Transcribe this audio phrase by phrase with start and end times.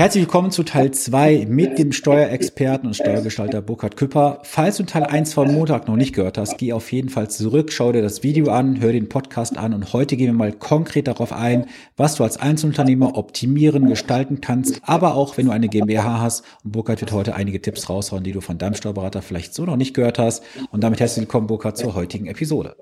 [0.00, 4.40] Herzlich willkommen zu Teil 2 mit dem Steuerexperten und Steuergestalter Burkhard Küpper.
[4.44, 7.70] Falls du Teil 1 von Montag noch nicht gehört hast, geh auf jeden Fall zurück,
[7.70, 11.06] schau dir das Video an, hör den Podcast an und heute gehen wir mal konkret
[11.06, 11.66] darauf ein,
[11.98, 16.46] was du als Einzelunternehmer optimieren, gestalten kannst, aber auch wenn du eine GmbH hast.
[16.64, 19.76] Und Burkhard wird heute einige Tipps raushauen, die du von deinem Steuerberater vielleicht so noch
[19.76, 20.42] nicht gehört hast.
[20.70, 22.74] Und damit herzlich willkommen, Burkhard, zur heutigen Episode.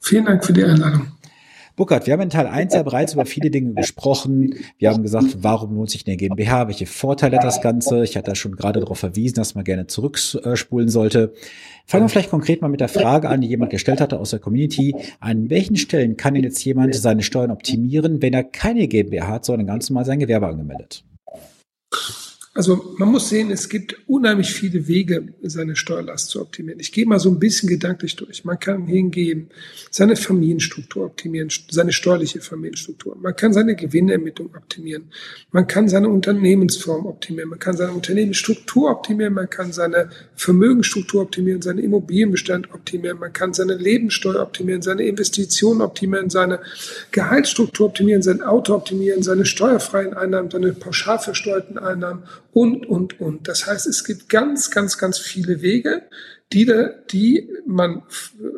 [0.00, 1.08] Vielen Dank für die Einladung.
[1.76, 4.54] Burkhard, wir haben in Teil 1 ja bereits über viele Dinge gesprochen.
[4.78, 6.68] Wir haben gesagt, warum lohnt sich eine GmbH?
[6.68, 8.04] Welche Vorteile hat das Ganze?
[8.04, 11.34] Ich hatte da schon gerade darauf verwiesen, dass man gerne zurückspulen sollte.
[11.84, 14.38] Fangen wir vielleicht konkret mal mit der Frage an, die jemand gestellt hatte aus der
[14.38, 14.94] Community.
[15.18, 19.44] An welchen Stellen kann denn jetzt jemand seine Steuern optimieren, wenn er keine GmbH hat,
[19.44, 21.04] sondern ganz normal sein Gewerbe angemeldet?
[22.56, 26.78] Also man muss sehen, es gibt unheimlich viele Wege, seine Steuerlast zu optimieren.
[26.78, 28.44] Ich gehe mal so ein bisschen gedanklich durch.
[28.44, 29.50] Man kann hingehen,
[29.90, 33.16] seine Familienstruktur optimieren, seine steuerliche Familienstruktur.
[33.20, 35.10] Man kann seine Gewinnermittlung optimieren.
[35.50, 37.50] Man kann seine Unternehmensform optimieren.
[37.50, 39.34] Man kann seine Unternehmensstruktur optimieren.
[39.34, 43.18] Man kann seine Vermögensstruktur optimieren, seine Immobilienbestand optimieren.
[43.18, 46.60] Man kann seine Lebenssteuer optimieren, seine Investitionen optimieren, seine
[47.10, 52.22] Gehaltsstruktur optimieren, sein Auto optimieren, seine steuerfreien Einnahmen, seine pauschal versteuerten Einnahmen
[52.54, 53.48] und, und, und.
[53.48, 56.04] Das heißt, es gibt ganz, ganz, ganz viele Wege,
[56.52, 56.72] die,
[57.10, 58.02] die man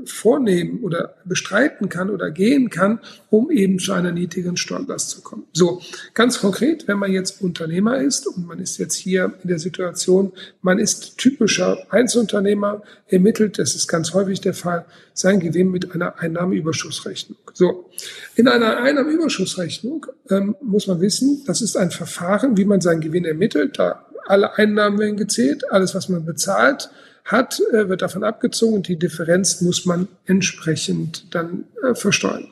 [0.04, 5.44] vornehmen oder bestreiten kann oder gehen kann, um eben zu einer niedrigen Steuerlast zu kommen.
[5.52, 5.80] So,
[6.12, 10.32] ganz konkret, wenn man jetzt Unternehmer ist und man ist jetzt hier in der Situation,
[10.60, 14.84] man ist typischer Einzelunternehmer, ermittelt, das ist ganz häufig der Fall,
[15.14, 17.38] sein Gewinn mit einer Einnahmeüberschussrechnung.
[17.54, 17.88] So,
[18.34, 23.24] in einer Einnahmeüberschussrechnung ähm, muss man wissen, das ist ein Verfahren, wie man seinen Gewinn
[23.24, 23.78] ermittelt.
[23.78, 26.90] Da alle Einnahmen werden gezählt, alles, was man bezahlt,
[27.26, 32.48] hat, äh, wird davon abgezogen und die Differenz muss man entsprechend dann äh, versteuern.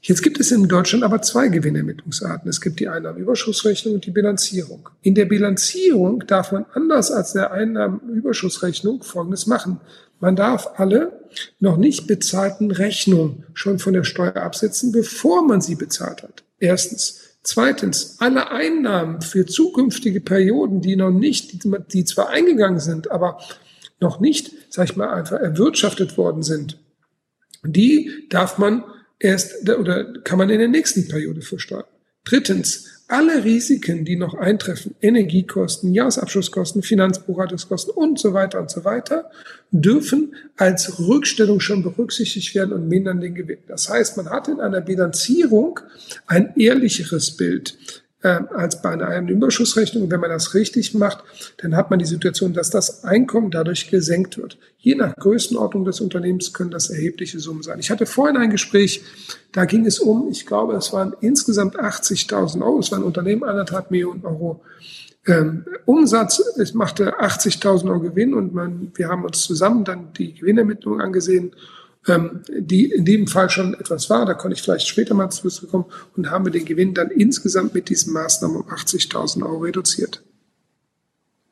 [0.00, 2.48] Jetzt gibt es in Deutschland aber zwei Gewinnermittlungsarten.
[2.48, 4.88] Es gibt die Einnahmenüberschussrechnung und die Bilanzierung.
[5.02, 9.80] In der Bilanzierung darf man anders als der Einnahmenüberschussrechnung Folgendes machen.
[10.20, 11.12] Man darf alle
[11.60, 16.42] noch nicht bezahlten Rechnungen schon von der Steuer absetzen, bevor man sie bezahlt hat.
[16.58, 17.24] Erstens.
[17.44, 23.38] Zweitens, alle Einnahmen für zukünftige Perioden, die noch nicht, die, die zwar eingegangen sind, aber
[24.00, 26.78] noch nicht, sag ich mal, einfach erwirtschaftet worden sind,
[27.64, 28.84] die darf man
[29.18, 31.84] erst oder kann man in der nächsten Periode versteuern.
[32.24, 39.30] Drittens, alle Risiken, die noch eintreffen, Energiekosten, Jahresabschlusskosten, Finanzbuchhaltungskosten und so weiter und so weiter,
[39.70, 43.60] dürfen als Rückstellung schon berücksichtigt werden und mindern den Gewinn.
[43.66, 45.80] Das heißt, man hat in einer Bilanzierung
[46.26, 47.78] ein ehrlicheres Bild
[48.22, 50.10] äh, als bei einer Überschussrechnung.
[50.10, 51.22] Wenn man das richtig macht,
[51.58, 54.58] dann hat man die Situation, dass das Einkommen dadurch gesenkt wird.
[54.78, 57.78] Je nach Größenordnung des Unternehmens können das erhebliche Summen sein.
[57.78, 59.02] Ich hatte vorhin ein Gespräch,
[59.52, 62.80] da ging es um, ich glaube, es waren insgesamt 80.000 Euro.
[62.80, 64.62] Es war ein Unternehmen, anderthalb Millionen Euro
[65.26, 66.40] ähm, Umsatz.
[66.58, 71.52] Es machte 80.000 Euro Gewinn und man, wir haben uns zusammen dann die Gewinnermittlung angesehen
[72.08, 75.86] ähm, die in dem Fall schon etwas war, da konnte ich vielleicht später mal zurückkommen
[76.16, 80.22] und haben wir den Gewinn dann insgesamt mit diesen Maßnahmen um 80.000 Euro reduziert.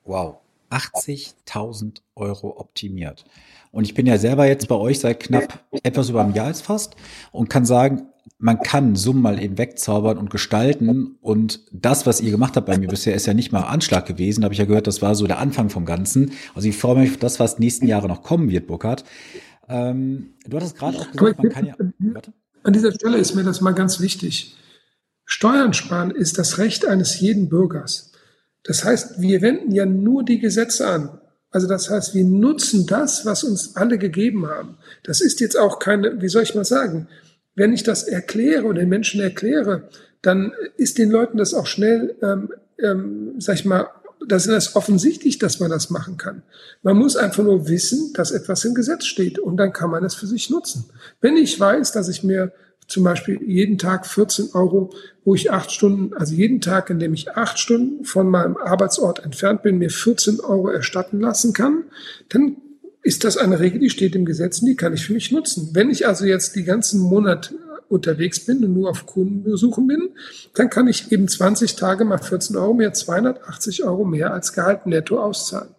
[0.04, 0.36] Wow,
[0.70, 3.24] 80.000 Euro optimiert.
[3.72, 6.62] Und ich bin ja selber jetzt bei euch seit knapp etwas über einem Jahr jetzt
[6.62, 6.96] fast
[7.32, 8.06] und kann sagen,
[8.38, 11.16] man kann Summen mal eben wegzaubern und gestalten.
[11.20, 14.40] Und das, was ihr gemacht habt bei mir bisher, ist ja nicht mal Anschlag gewesen.
[14.40, 16.32] Da habe ich ja gehört, das war so der Anfang vom Ganzen.
[16.54, 19.04] Also ich freue mich auf das, was nächsten Jahre noch kommen wird, Burkhard.
[19.68, 21.74] Ähm, du hattest gerade auch gesagt, man kann ja.
[21.98, 22.32] Warte.
[22.62, 24.56] An dieser Stelle ist mir das mal ganz wichtig.
[25.24, 28.12] Steuern sparen ist das Recht eines jeden Bürgers.
[28.62, 31.20] Das heißt, wir wenden ja nur die Gesetze an.
[31.50, 34.78] Also das heißt, wir nutzen das, was uns alle gegeben haben.
[35.04, 37.08] Das ist jetzt auch keine, wie soll ich mal sagen,
[37.54, 39.88] wenn ich das erkläre und den Menschen erkläre,
[40.22, 42.52] dann ist den Leuten das auch schnell, ähm,
[42.82, 43.88] ähm, sag ich mal,
[44.28, 46.42] da ist offensichtlich, dass man das machen kann.
[46.82, 50.14] Man muss einfach nur wissen, dass etwas im Gesetz steht und dann kann man es
[50.14, 50.86] für sich nutzen.
[51.20, 52.52] Wenn ich weiß, dass ich mir
[52.88, 54.92] zum Beispiel jeden Tag 14 Euro,
[55.24, 59.24] wo ich acht Stunden, also jeden Tag, in dem ich acht Stunden von meinem Arbeitsort
[59.24, 61.84] entfernt bin, mir 14 Euro erstatten lassen kann,
[62.28, 62.56] dann
[63.02, 65.70] ist das eine Regel, die steht im Gesetz und die kann ich für mich nutzen.
[65.72, 67.54] Wenn ich also jetzt die ganzen Monat
[67.88, 70.10] unterwegs bin und nur auf Kundenbesuchen bin,
[70.54, 74.86] dann kann ich eben 20 Tage mal 14 Euro mehr, 280 Euro mehr als Gehalt
[74.86, 75.70] netto auszahlen.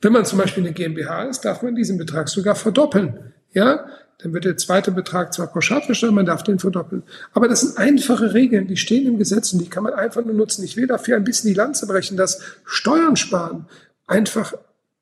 [0.00, 3.32] Wenn man zum Beispiel eine GmbH ist, darf man diesen Betrag sogar verdoppeln.
[3.52, 3.86] Ja,
[4.22, 7.02] dann wird der zweite Betrag zwar pauschal versteuert, man darf den verdoppeln.
[7.32, 10.34] Aber das sind einfache Regeln, die stehen im Gesetz und die kann man einfach nur
[10.34, 10.64] nutzen.
[10.64, 13.66] Ich will dafür ein bisschen die Lanze brechen, dass Steuern sparen
[14.06, 14.54] einfach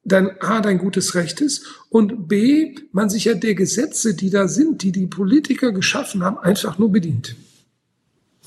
[0.08, 4.48] dann A, dein gutes Recht ist und B, man sich ja der Gesetze, die da
[4.48, 7.36] sind, die die Politiker geschaffen haben, einfach nur bedient.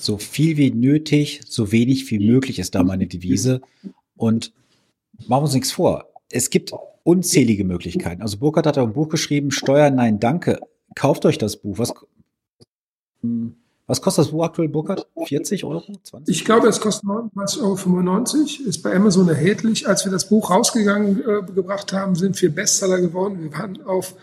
[0.03, 3.61] so viel wie nötig, so wenig wie möglich ist da meine Devise.
[4.15, 4.53] Und
[5.27, 6.07] machen wir uns nichts vor.
[6.29, 6.73] Es gibt
[7.03, 8.21] unzählige Möglichkeiten.
[8.21, 10.59] Also Burkhardt hat auch ein Buch geschrieben, Steuern, nein, danke.
[10.95, 11.77] Kauft euch das Buch.
[11.77, 11.93] Was,
[13.87, 15.07] was kostet das Buch aktuell, Burkhardt?
[15.25, 15.83] 40 Euro?
[16.03, 16.35] 20?
[16.35, 18.69] Ich glaube, es kostet 39,95 Euro.
[18.69, 19.87] Ist bei Amazon erhältlich.
[19.87, 23.41] Als wir das Buch rausgegangen äh, gebracht haben, sind wir Bestseller geworden.
[23.41, 24.15] Wir waren auf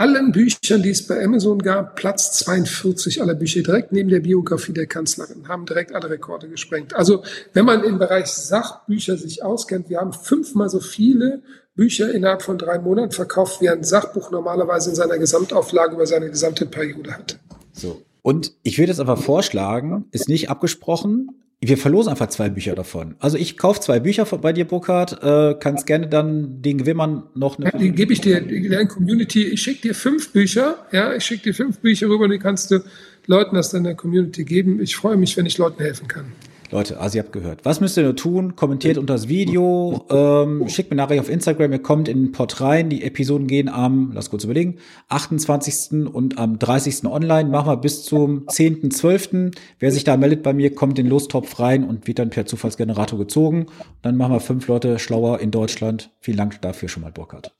[0.00, 4.72] allen Büchern, die es bei Amazon gab, Platz 42 aller Bücher, direkt neben der Biografie
[4.72, 6.94] der Kanzlerin, haben direkt alle Rekorde gesprengt.
[6.94, 7.22] Also
[7.52, 11.42] wenn man im Bereich Sachbücher sich auskennt, wir haben fünfmal so viele
[11.74, 16.30] Bücher innerhalb von drei Monaten verkauft, wie ein Sachbuch normalerweise in seiner Gesamtauflage über seine
[16.30, 17.38] gesamte Periode hat.
[17.72, 18.00] So.
[18.22, 21.30] Und ich würde jetzt einfach vorschlagen, ist nicht abgesprochen,
[21.62, 23.16] wir verlosen einfach zwei Bücher davon.
[23.18, 25.22] Also ich kaufe zwei Bücher bei dir, Burkhard.
[25.22, 27.66] Äh, kannst gerne dann den Gewinnern noch eine.
[27.66, 29.44] Ja, die gebe ich dir in der Community.
[29.44, 30.86] Ich schicke dir fünf Bücher.
[30.90, 32.28] Ja, ich schicke dir fünf Bücher rüber.
[32.28, 32.82] Die kannst du
[33.26, 34.80] Leuten in der Community geben.
[34.80, 36.32] Ich freue mich, wenn ich Leuten helfen kann.
[36.70, 37.64] Leute, also ihr habt gehört.
[37.64, 38.54] Was müsst ihr nur tun?
[38.54, 42.60] Kommentiert unter das Video, ähm, schickt mir Nachricht auf Instagram, ihr kommt in den Pod
[42.60, 42.90] rein.
[42.90, 44.76] Die Episoden gehen am, lass kurz überlegen,
[45.08, 46.06] 28.
[46.06, 47.06] und am 30.
[47.06, 47.50] online.
[47.50, 49.52] Machen wir bis zum 10.12.
[49.80, 52.46] Wer sich da meldet bei mir, kommt in den Lostopf rein und wird dann per
[52.46, 53.66] Zufallsgenerator gezogen.
[54.02, 56.10] Dann machen wir fünf Leute schlauer in Deutschland.
[56.20, 57.52] Vielen Dank dafür schon mal, Burkhard.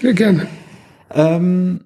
[0.00, 0.46] Sehr gerne.
[1.12, 1.80] Ähm,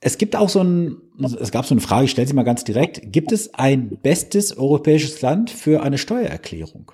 [0.00, 2.64] es gibt auch so ein, es gab so eine Frage, ich stelle sie mal ganz
[2.64, 3.12] direkt.
[3.12, 6.92] Gibt es ein bestes europäisches Land für eine Steuererklärung?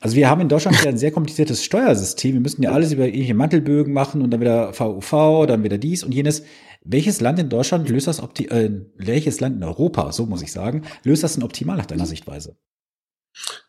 [0.00, 2.34] Also wir haben in Deutschland ja ein sehr kompliziertes Steuersystem.
[2.34, 6.04] Wir müssen ja alles über irgendwelche Mantelbögen machen und dann wieder VUV, dann wieder dies
[6.04, 6.42] und jenes.
[6.84, 10.52] Welches Land in Deutschland löst das opti äh, welches Land in Europa, so muss ich
[10.52, 12.58] sagen, löst das denn optimal nach deiner Sichtweise?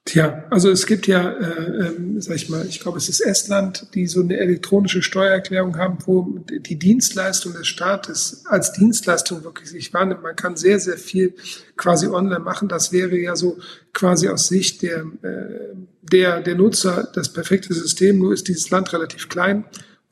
[0.06, 3.88] Tja, also es gibt ja, äh, ähm, sag ich mal, ich glaube, es ist Estland,
[3.96, 9.92] die so eine elektronische Steuererklärung haben, wo die Dienstleistung des Staates als Dienstleistung wirklich sich
[9.94, 10.22] wahrnimmt.
[10.22, 11.34] Man kann sehr, sehr viel
[11.76, 12.68] quasi online machen.
[12.68, 13.58] Das wäre ja so
[13.94, 18.20] quasi aus Sicht der, äh, der, der Nutzer das perfekte System.
[18.20, 19.66] Nur ist dieses Land relativ klein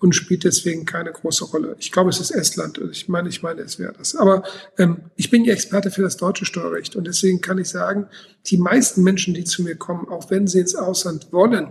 [0.04, 1.78] und spielt deswegen keine große Rolle.
[1.80, 2.78] Ich glaube, es ist Estland.
[2.92, 4.18] Ich meine, ich meine, es wäre das.
[4.18, 4.44] Aber
[4.78, 8.08] ähm, ich bin ja Experte für das deutsche Steuerrecht und deswegen kann ich sagen,
[8.48, 11.70] die meisten Menschen, die zu mir kommen, auch wenn sie ins Ausland wollen,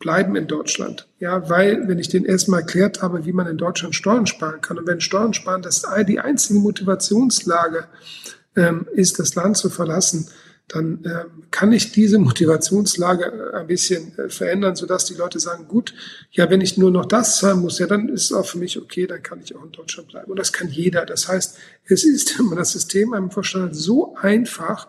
[0.00, 1.06] bleiben in Deutschland.
[1.20, 4.78] Ja, weil, wenn ich denen erstmal erklärt habe, wie man in Deutschland Steuern sparen kann
[4.78, 7.84] und wenn Steuern sparen das die einzige Motivationslage
[8.56, 10.28] ähm, ist, das Land zu verlassen,
[10.68, 15.66] dann äh, kann ich diese Motivationslage äh, ein bisschen äh, verändern, sodass die Leute sagen,
[15.66, 15.94] gut,
[16.30, 18.78] ja, wenn ich nur noch das zahlen muss, ja, dann ist es auch für mich
[18.78, 20.30] okay, dann kann ich auch in Deutschland bleiben.
[20.30, 21.06] Und das kann jeder.
[21.06, 21.56] Das heißt,
[21.86, 24.88] es ist, wenn man das System einem verstanden so einfach,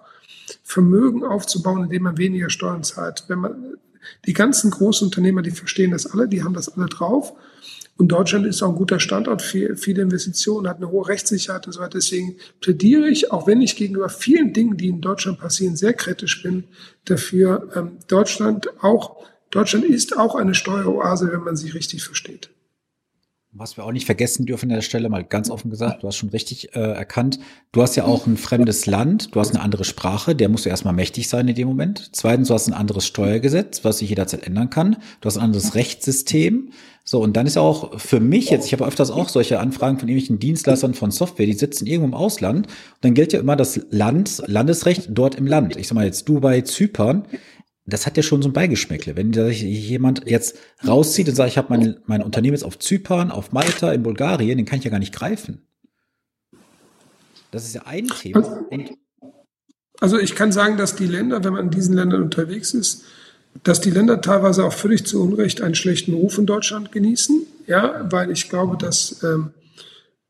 [0.63, 3.25] Vermögen aufzubauen, indem man weniger Steuern zahlt.
[3.27, 3.77] Wenn man,
[4.25, 7.33] die ganzen großen Unternehmer, die verstehen das alle, die haben das alle drauf.
[7.99, 11.73] Und Deutschland ist auch ein guter Standort für viele Investitionen, hat eine hohe Rechtssicherheit und
[11.73, 11.97] so weiter.
[11.97, 16.41] Deswegen plädiere ich, auch wenn ich gegenüber vielen Dingen, die in Deutschland passieren, sehr kritisch
[16.41, 16.63] bin,
[17.03, 19.17] dafür, ähm, Deutschland auch,
[19.51, 22.49] Deutschland ist auch eine Steueroase, wenn man sie richtig versteht.
[23.51, 26.17] Was wir auch nicht vergessen dürfen an der Stelle, mal ganz offen gesagt, du hast
[26.17, 27.39] schon richtig äh, erkannt,
[27.71, 30.69] du hast ja auch ein fremdes Land, du hast eine andere Sprache, der musst du
[30.69, 32.11] erstmal mächtig sein in dem Moment.
[32.11, 34.97] Zweitens, du hast ein anderes Steuergesetz, was sich jederzeit ändern kann.
[35.19, 36.69] Du hast ein anderes Rechtssystem.
[37.03, 39.97] So, und dann ist ja auch für mich jetzt, ich habe öfters auch solche Anfragen
[39.97, 42.67] von irgendwelchen Dienstleistern von Software, die sitzen irgendwo im Ausland.
[42.67, 45.75] Und dann gilt ja immer das Land, Landesrecht dort im Land.
[45.75, 47.25] Ich sag mal jetzt Dubai, Zypern
[47.93, 49.15] das hat ja schon so ein Beigeschmäckle.
[49.15, 53.31] Wenn sich jemand jetzt rauszieht und sagt, ich habe mein, mein Unternehmen jetzt auf Zypern,
[53.31, 55.61] auf Malta, in Bulgarien, den kann ich ja gar nicht greifen.
[57.51, 58.65] Das ist ja ein Thema.
[58.69, 58.91] Und
[59.99, 63.03] also ich kann sagen, dass die Länder, wenn man in diesen Ländern unterwegs ist,
[63.63, 67.45] dass die Länder teilweise auch völlig zu Unrecht einen schlechten Ruf in Deutschland genießen.
[67.67, 69.51] Ja, weil ich glaube, dass ähm,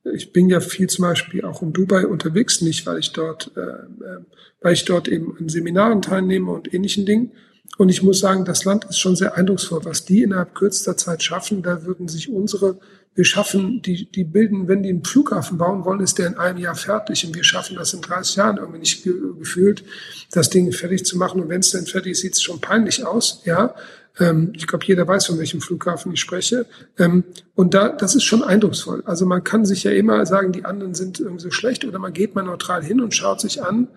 [0.04, 3.60] ich bin ja viel zum Beispiel auch in Dubai unterwegs, nicht weil ich dort, äh,
[3.60, 4.20] äh
[4.62, 7.32] weil ich dort eben an Seminaren teilnehme und ähnlichen Dingen,
[7.80, 9.86] und ich muss sagen, das Land ist schon sehr eindrucksvoll.
[9.86, 12.78] Was die innerhalb kürzester Zeit schaffen, da würden sich unsere,
[13.16, 16.58] wir schaffen, die, die bilden, wenn die einen Flughafen bauen wollen, ist der in einem
[16.58, 17.26] Jahr fertig.
[17.26, 19.86] Und wir schaffen das in 30 Jahren irgendwie nicht gefühlt,
[20.30, 21.40] das Ding fertig zu machen.
[21.40, 23.74] Und wenn es dann fertig ist, sieht es schon peinlich aus, ja.
[24.20, 26.66] Ähm, ich glaube, jeder weiß, von welchem Flughafen ich spreche.
[26.98, 27.24] Ähm,
[27.56, 29.04] und da, das ist schon eindrucksvoll.
[29.06, 32.12] Also man kann sich ja immer sagen, die anderen sind irgendwie so schlecht oder man
[32.12, 33.88] geht mal neutral hin und schaut sich an,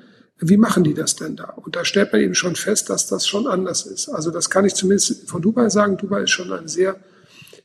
[0.45, 1.55] wie machen die das denn da?
[1.57, 4.09] Und da stellt man eben schon fest, dass das schon anders ist.
[4.09, 5.97] Also das kann ich zumindest von Dubai sagen.
[5.97, 6.97] Dubai ist schon eine sehr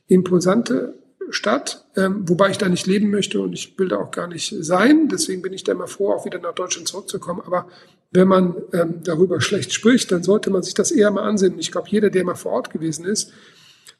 [0.06, 0.94] imposante
[1.30, 4.54] Stadt, ähm, wobei ich da nicht leben möchte und ich will da auch gar nicht
[4.60, 5.08] sein.
[5.08, 7.42] Deswegen bin ich da immer froh, auch wieder nach Deutschland zurückzukommen.
[7.44, 7.68] Aber
[8.12, 11.58] wenn man ähm, darüber schlecht spricht, dann sollte man sich das eher mal ansehen.
[11.58, 13.32] Ich glaube, jeder, der mal vor Ort gewesen ist,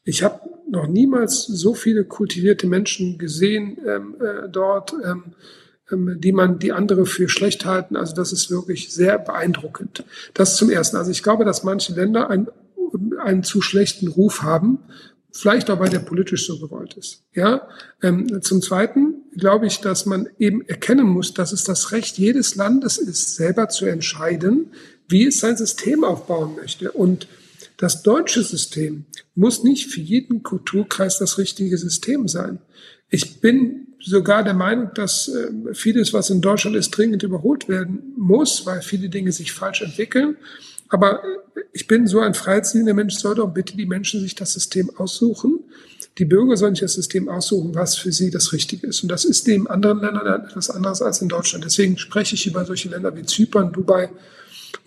[0.04, 4.94] ich habe noch niemals so viele kultivierte Menschen gesehen ähm, äh, dort.
[5.04, 5.34] Ähm,
[5.90, 7.96] die man, die andere für schlecht halten.
[7.96, 10.04] Also das ist wirklich sehr beeindruckend.
[10.34, 10.96] Das zum Ersten.
[10.96, 12.48] Also ich glaube, dass manche Länder einen,
[13.22, 14.80] einen zu schlechten Ruf haben,
[15.32, 17.24] vielleicht auch weil der politisch so gewollt ist.
[17.32, 17.68] Ja.
[18.02, 22.54] Ähm, zum Zweiten glaube ich, dass man eben erkennen muss, dass es das Recht jedes
[22.54, 24.72] Landes ist, selber zu entscheiden,
[25.08, 26.92] wie es sein System aufbauen möchte.
[26.92, 27.28] Und
[27.78, 32.58] das deutsche System muss nicht für jeden Kulturkreis das richtige System sein.
[33.08, 38.14] Ich bin sogar der Meinung, dass äh, vieles, was in Deutschland ist, dringend überholt werden
[38.16, 40.36] muss, weil viele Dinge sich falsch entwickeln.
[40.88, 44.52] Aber äh, ich bin so ein freiheitsliebender Mensch, soll doch bitte die Menschen sich das
[44.52, 45.60] System aussuchen.
[46.18, 49.02] Die Bürger sollen sich das System aussuchen, was für sie das Richtige ist.
[49.02, 51.64] Und das ist in anderen Ländern etwas anderes als in Deutschland.
[51.64, 54.10] Deswegen spreche ich über solche Länder wie Zypern, Dubai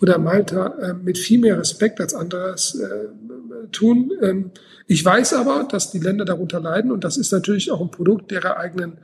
[0.00, 4.12] oder Malta äh, mit viel mehr Respekt als anderes äh, tun.
[4.22, 4.50] Ähm,
[4.86, 8.30] ich weiß aber, dass die Länder darunter leiden und das ist natürlich auch ein Produkt
[8.30, 8.98] derer eigenen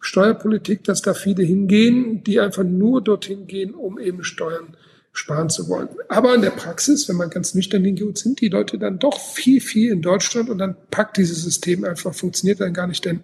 [0.00, 4.76] Steuerpolitik, dass da viele hingehen, die einfach nur dorthin gehen, um eben Steuern
[5.12, 5.88] sparen zu wollen.
[6.08, 9.60] Aber in der Praxis, wenn man ganz nüchtern hingeht, sind die Leute dann doch viel,
[9.60, 13.20] viel in Deutschland und dann packt dieses System einfach, funktioniert dann gar nicht, denn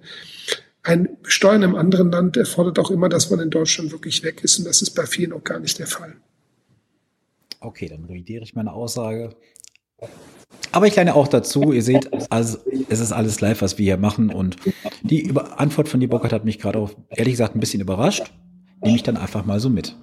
[0.82, 4.58] ein Steuern im anderen Land erfordert auch immer, dass man in Deutschland wirklich weg ist
[4.58, 6.16] und das ist bei vielen auch gar nicht der Fall.
[7.60, 9.36] Okay, dann revidiere ich meine Aussage.
[10.72, 13.96] Aber ich lerne auch dazu, ihr seht, also, es ist alles live, was wir hier
[13.96, 14.30] machen.
[14.30, 14.56] Und
[15.02, 18.32] die Antwort von die Bockert hat mich gerade auch, ehrlich gesagt, ein bisschen überrascht.
[18.82, 19.96] Nehme ich dann einfach mal so mit.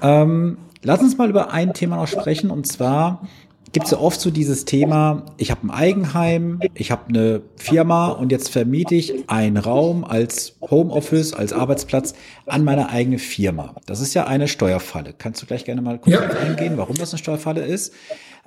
[0.00, 2.50] Ähm, lass uns mal über ein Thema noch sprechen.
[2.50, 3.28] Und zwar
[3.72, 8.08] gibt es ja oft so dieses Thema, ich habe ein Eigenheim, ich habe eine Firma
[8.08, 12.14] und jetzt vermiete ich einen Raum als Homeoffice, als Arbeitsplatz
[12.46, 13.74] an meine eigene Firma.
[13.86, 15.14] Das ist ja eine Steuerfalle.
[15.16, 16.20] Kannst du gleich gerne mal kurz ja.
[16.20, 17.94] eingehen, warum das eine Steuerfalle ist?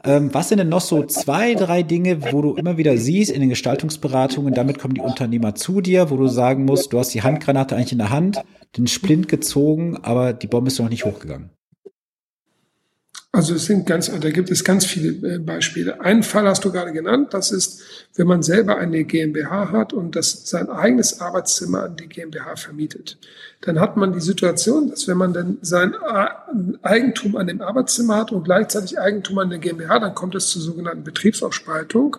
[0.03, 3.39] Ähm, was sind denn noch so zwei, drei Dinge, wo du immer wieder siehst in
[3.39, 7.23] den Gestaltungsberatungen, damit kommen die Unternehmer zu dir, wo du sagen musst, du hast die
[7.23, 8.43] Handgranate eigentlich in der Hand,
[8.77, 11.49] den Splint gezogen, aber die Bombe ist noch nicht hochgegangen?
[13.35, 15.99] Also es sind ganz, da gibt es ganz viele äh, Beispiele.
[15.99, 17.81] Einen Fall hast du gerade genannt, das ist,
[18.15, 23.17] wenn man selber eine GmbH hat und das sein eigenes Arbeitszimmer an die GmbH vermietet.
[23.59, 25.95] Dann hat man die Situation, dass wenn man dann sein
[26.81, 30.61] Eigentum an dem Arbeitszimmer hat und gleichzeitig Eigentum an der GmbH, dann kommt es zur
[30.61, 32.15] sogenannten Betriebsaufspaltung.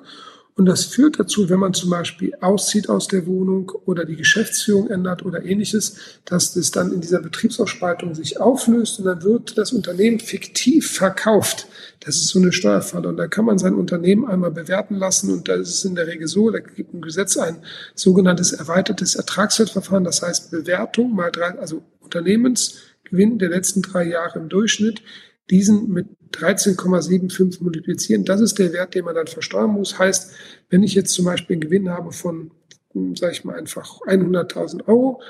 [0.58, 4.88] Und das führt dazu, wenn man zum Beispiel auszieht aus der Wohnung oder die Geschäftsführung
[4.88, 9.72] ändert oder ähnliches, dass es dann in dieser Betriebsaufspaltung sich auflöst und dann wird das
[9.72, 11.66] Unternehmen fiktiv verkauft.
[12.00, 13.06] Das ist so eine Steuerfalle.
[13.06, 15.30] Und da kann man sein Unternehmen einmal bewerten lassen.
[15.30, 17.58] Und da ist es in der Regel so, da gibt ein Gesetz ein
[17.94, 20.04] sogenanntes erweitertes Ertragswertverfahren.
[20.04, 25.02] Das heißt Bewertung mal drei, also Unternehmensgewinn der letzten drei Jahre im Durchschnitt
[25.50, 28.24] diesen mit 13,75 multiplizieren.
[28.24, 29.98] Das ist der Wert, den man dann versteuern muss.
[29.98, 30.32] Heißt,
[30.70, 32.50] wenn ich jetzt zum Beispiel einen Gewinn habe von,
[32.92, 35.20] hm, sage ich mal einfach 100.000 Euro,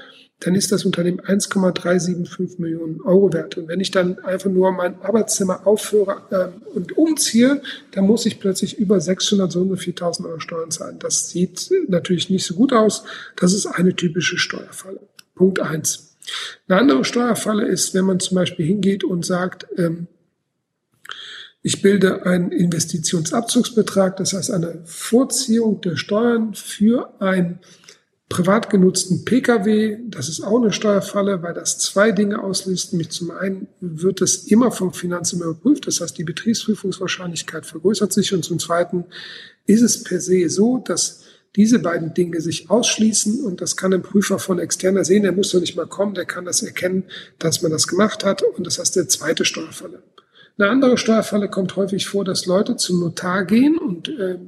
[0.41, 3.57] dann ist das Unternehmen 1,375 Millionen Euro wert.
[3.57, 7.63] Und wenn ich dann einfach nur mein Arbeitszimmer aufhöre äh, und umziehe,
[7.93, 10.99] dann muss ich plötzlich über 600, so ungefähr 4.000 Euro Steuern zahlen.
[10.99, 13.05] Das sieht natürlich nicht so gut aus.
[13.37, 15.01] Das ist eine typische Steuerfalle.
[15.35, 16.17] Punkt eins.
[16.69, 20.07] Eine andere Steuerfalle ist, wenn man zum Beispiel hingeht und sagt, ähm,
[21.67, 27.59] ich bilde einen Investitionsabzugsbetrag, das heißt eine Vorziehung der Steuern für einen
[28.29, 29.99] privat genutzten Pkw.
[30.07, 32.93] Das ist auch eine Steuerfalle, weil das zwei Dinge auslöst.
[32.93, 38.33] Nämlich zum einen wird es immer vom Finanzamt überprüft, das heißt die Betriebsprüfungswahrscheinlichkeit vergrößert sich
[38.33, 39.05] und zum zweiten
[39.67, 41.25] ist es per se so, dass
[41.57, 45.51] diese beiden Dinge sich ausschließen und das kann ein Prüfer von externer sehen, der muss
[45.51, 47.07] doch nicht mal kommen, der kann das erkennen,
[47.41, 50.05] dass man das gemacht hat und das heißt der zweite Steuerfalle.
[50.59, 54.39] Eine andere Steuerfalle kommt häufig vor, dass Leute zum Notar gehen und äh,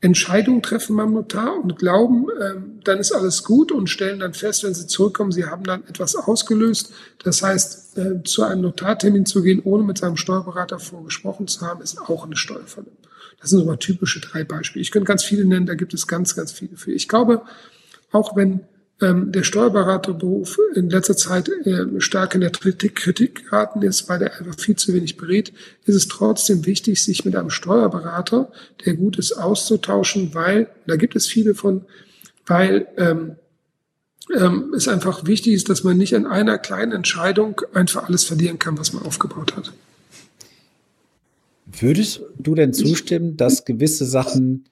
[0.00, 4.62] Entscheidungen treffen beim Notar und glauben, äh, dann ist alles gut und stellen dann fest,
[4.62, 6.92] wenn sie zurückkommen, sie haben dann etwas ausgelöst.
[7.24, 11.82] Das heißt, äh, zu einem Notartermin zu gehen, ohne mit seinem Steuerberater vorgesprochen zu haben,
[11.82, 12.86] ist auch eine Steuerfalle.
[13.40, 14.82] Das sind so mal typische drei Beispiele.
[14.82, 16.92] Ich könnte ganz viele nennen, da gibt es ganz, ganz viele für.
[16.92, 17.42] Ich glaube,
[18.12, 18.60] auch wenn
[19.00, 24.22] ähm, der Steuerberaterberuf in letzter Zeit äh, stark in der Kritik, Kritik geraten ist, weil
[24.22, 25.52] er einfach viel zu wenig berät,
[25.84, 28.50] ist es trotzdem wichtig, sich mit einem Steuerberater,
[28.84, 31.84] der gut ist, auszutauschen, weil, da gibt es viele von,
[32.46, 33.36] weil ähm,
[34.34, 38.58] ähm, es einfach wichtig ist, dass man nicht an einer kleinen Entscheidung einfach alles verlieren
[38.58, 39.72] kann, was man aufgebaut hat.
[41.66, 44.64] Würdest du denn zustimmen, dass gewisse Sachen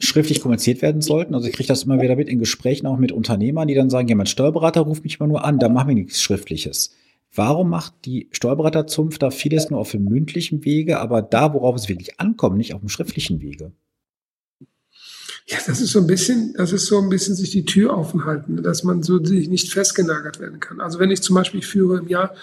[0.00, 1.34] schriftlich kommuniziert werden sollten?
[1.34, 4.08] Also ich kriege das immer wieder mit in Gesprächen auch mit Unternehmern, die dann sagen,
[4.08, 6.94] ja, mein Steuerberater ruft mich mal nur an, da machen wir nichts Schriftliches.
[7.34, 11.88] Warum macht die Steuerberaterzunft da vieles nur auf dem mündlichen Wege, aber da, worauf es
[11.88, 13.72] wirklich ankommt, nicht auf dem schriftlichen Wege?
[15.46, 18.26] Ja, das ist so ein bisschen, das ist so ein bisschen sich die Tür offen
[18.26, 20.80] halten, dass man so sich nicht festgenagert werden kann.
[20.80, 22.34] Also wenn ich zum Beispiel, führe im Jahr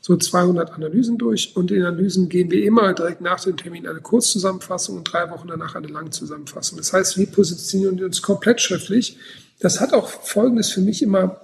[0.00, 4.00] so 200 Analysen durch und in Analysen gehen wir immer direkt nach dem Termin eine
[4.00, 6.78] Kurzzusammenfassung und drei Wochen danach eine Langzusammenfassung.
[6.78, 9.18] Das heißt, wir positionieren uns komplett schriftlich.
[9.60, 11.42] Das hat auch Folgendes für mich immer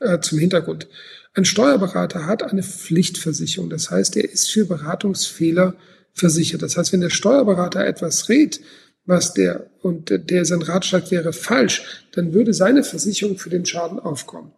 [0.00, 0.88] äh, zum Hintergrund.
[1.34, 3.68] Ein Steuerberater hat eine Pflichtversicherung.
[3.68, 5.74] Das heißt, er ist für Beratungsfehler
[6.14, 6.62] versichert.
[6.62, 8.60] Das heißt, wenn der Steuerberater etwas rät,
[9.04, 14.00] was der und der sein Ratschlag wäre falsch, dann würde seine Versicherung für den Schaden
[14.00, 14.52] aufkommen.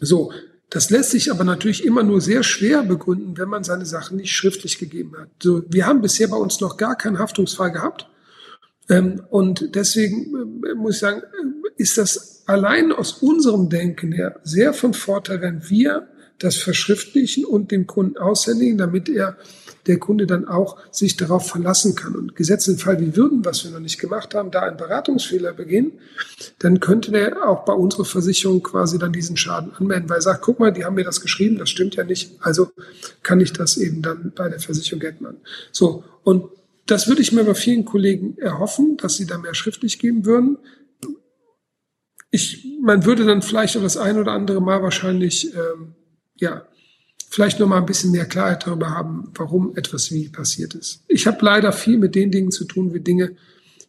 [0.00, 0.32] So,
[0.70, 4.32] das lässt sich aber natürlich immer nur sehr schwer begründen, wenn man seine Sachen nicht
[4.32, 5.28] schriftlich gegeben hat.
[5.42, 8.08] So, wir haben bisher bei uns noch gar keinen Haftungsfall gehabt.
[8.88, 14.40] Ähm, und deswegen äh, muss ich sagen, äh, ist das allein aus unserem Denken her
[14.44, 16.08] sehr von Vorteil, wenn wir
[16.38, 19.36] das verschriftlichen und dem Kunden aushändigen, damit er
[19.86, 22.14] der Kunde dann auch sich darauf verlassen kann.
[22.14, 25.52] Und gesetzt den Fall, wir würden, was wir noch nicht gemacht haben, da einen Beratungsfehler
[25.52, 25.92] begehen,
[26.58, 30.42] dann könnte der auch bei unserer Versicherung quasi dann diesen Schaden anmelden, weil er sagt,
[30.42, 32.70] guck mal, die haben mir das geschrieben, das stimmt ja nicht, also
[33.22, 35.40] kann ich das eben dann bei der Versicherung geltend machen.
[35.72, 36.44] So, und
[36.86, 40.58] das würde ich mir bei vielen Kollegen erhoffen, dass sie da mehr schriftlich geben würden.
[42.32, 45.94] Ich, man würde dann vielleicht auch das ein oder andere Mal wahrscheinlich ähm,
[46.36, 46.66] ja
[47.30, 51.04] vielleicht noch mal ein bisschen mehr Klarheit darüber haben, warum etwas wie passiert ist.
[51.06, 53.36] Ich habe leider viel mit den Dingen zu tun, wie Dinge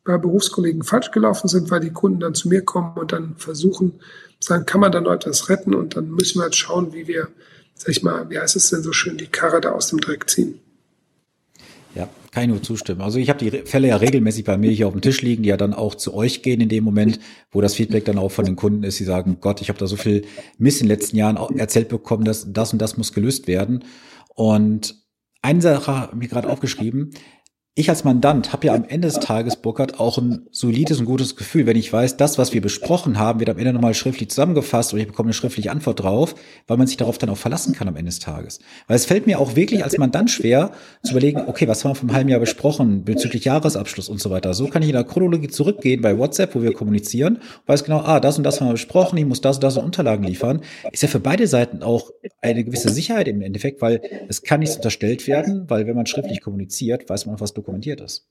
[0.04, 3.94] bei Berufskollegen falsch gelaufen sind, weil die Kunden dann zu mir kommen und dann versuchen,
[4.40, 7.28] sagen, kann man da noch etwas retten und dann müssen wir halt schauen, wie wir,
[7.76, 10.30] sag ich mal, wie heißt es denn so schön, die Karre da aus dem Dreck
[10.30, 10.60] ziehen.
[12.32, 13.02] Kann ich nur zustimmen.
[13.02, 15.50] Also ich habe die Fälle ja regelmäßig bei mir hier auf dem Tisch liegen, die
[15.50, 17.20] ja dann auch zu euch gehen in dem Moment,
[17.52, 19.86] wo das Feedback dann auch von den Kunden ist, die sagen, Gott, ich habe da
[19.86, 20.24] so viel
[20.58, 23.84] Mist in den letzten Jahren erzählt bekommen, dass das und das muss gelöst werden.
[24.34, 24.96] Und
[25.42, 27.10] eine Sache habe ich mir gerade aufgeschrieben,
[27.74, 31.38] ich als Mandant habe ja am Ende des Tages, Burkhard, auch ein solides und gutes
[31.38, 34.94] Gefühl, wenn ich weiß, das, was wir besprochen haben, wird am Ende nochmal schriftlich zusammengefasst
[34.94, 36.36] und ich bekomme eine schriftliche Antwort drauf,
[36.68, 38.60] weil man sich darauf dann auch verlassen kann am Ende des Tages.
[38.88, 41.96] Weil es fällt mir auch wirklich als Mandant schwer zu überlegen, okay, was haben wir
[41.96, 44.54] vom halben Jahr besprochen bezüglich Jahresabschluss und so weiter.
[44.54, 48.20] So kann ich in der Chronologie zurückgehen bei WhatsApp, wo wir kommunizieren, weiß genau, ah,
[48.20, 50.60] das und das haben wir besprochen, ich muss das und das und Unterlagen liefern.
[50.92, 54.76] Ist ja für beide Seiten auch eine gewisse Sicherheit im Endeffekt, weil es kann nichts
[54.76, 58.28] unterstellt werden, weil wenn man schriftlich kommuniziert, weiß man, was dokumentiert ist.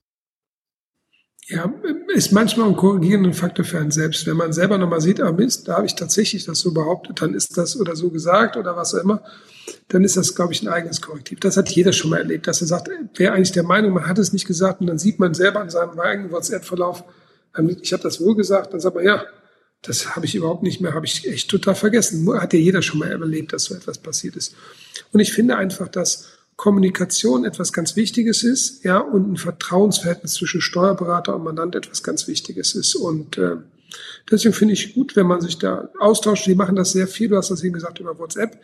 [1.49, 1.73] Ja,
[2.15, 4.25] ist manchmal ein korrigierender Faktor für einen selbst.
[4.27, 7.35] Wenn man selber nochmal sieht, ah Mist, da habe ich tatsächlich das so behauptet, dann
[7.35, 9.25] ist das oder so gesagt oder was auch immer,
[9.89, 11.41] dann ist das, glaube ich, ein eigenes Korrektiv.
[11.41, 14.19] Das hat jeder schon mal erlebt, dass er sagt, wer eigentlich der Meinung, man hat
[14.19, 17.03] es nicht gesagt und dann sieht man selber an seinem eigenen WhatsApp-Verlauf,
[17.83, 19.25] ich habe das wohl gesagt, dann sagt man, ja,
[19.83, 22.31] das habe ich überhaupt nicht mehr, habe ich echt total vergessen.
[22.41, 24.55] Hat ja jeder schon mal erlebt, dass so etwas passiert ist.
[25.11, 26.29] Und ich finde einfach, dass
[26.61, 32.29] Kommunikation etwas ganz Wichtiges ist, ja, und ein Vertrauensverhältnis zwischen Steuerberater und Mandant etwas ganz
[32.29, 32.95] Wichtiges ist.
[32.97, 33.57] Und äh,
[34.31, 36.45] deswegen finde ich gut, wenn man sich da austauscht.
[36.45, 37.31] Die machen das sehr viel.
[37.31, 38.61] Du hast das eben gesagt über WhatsApp.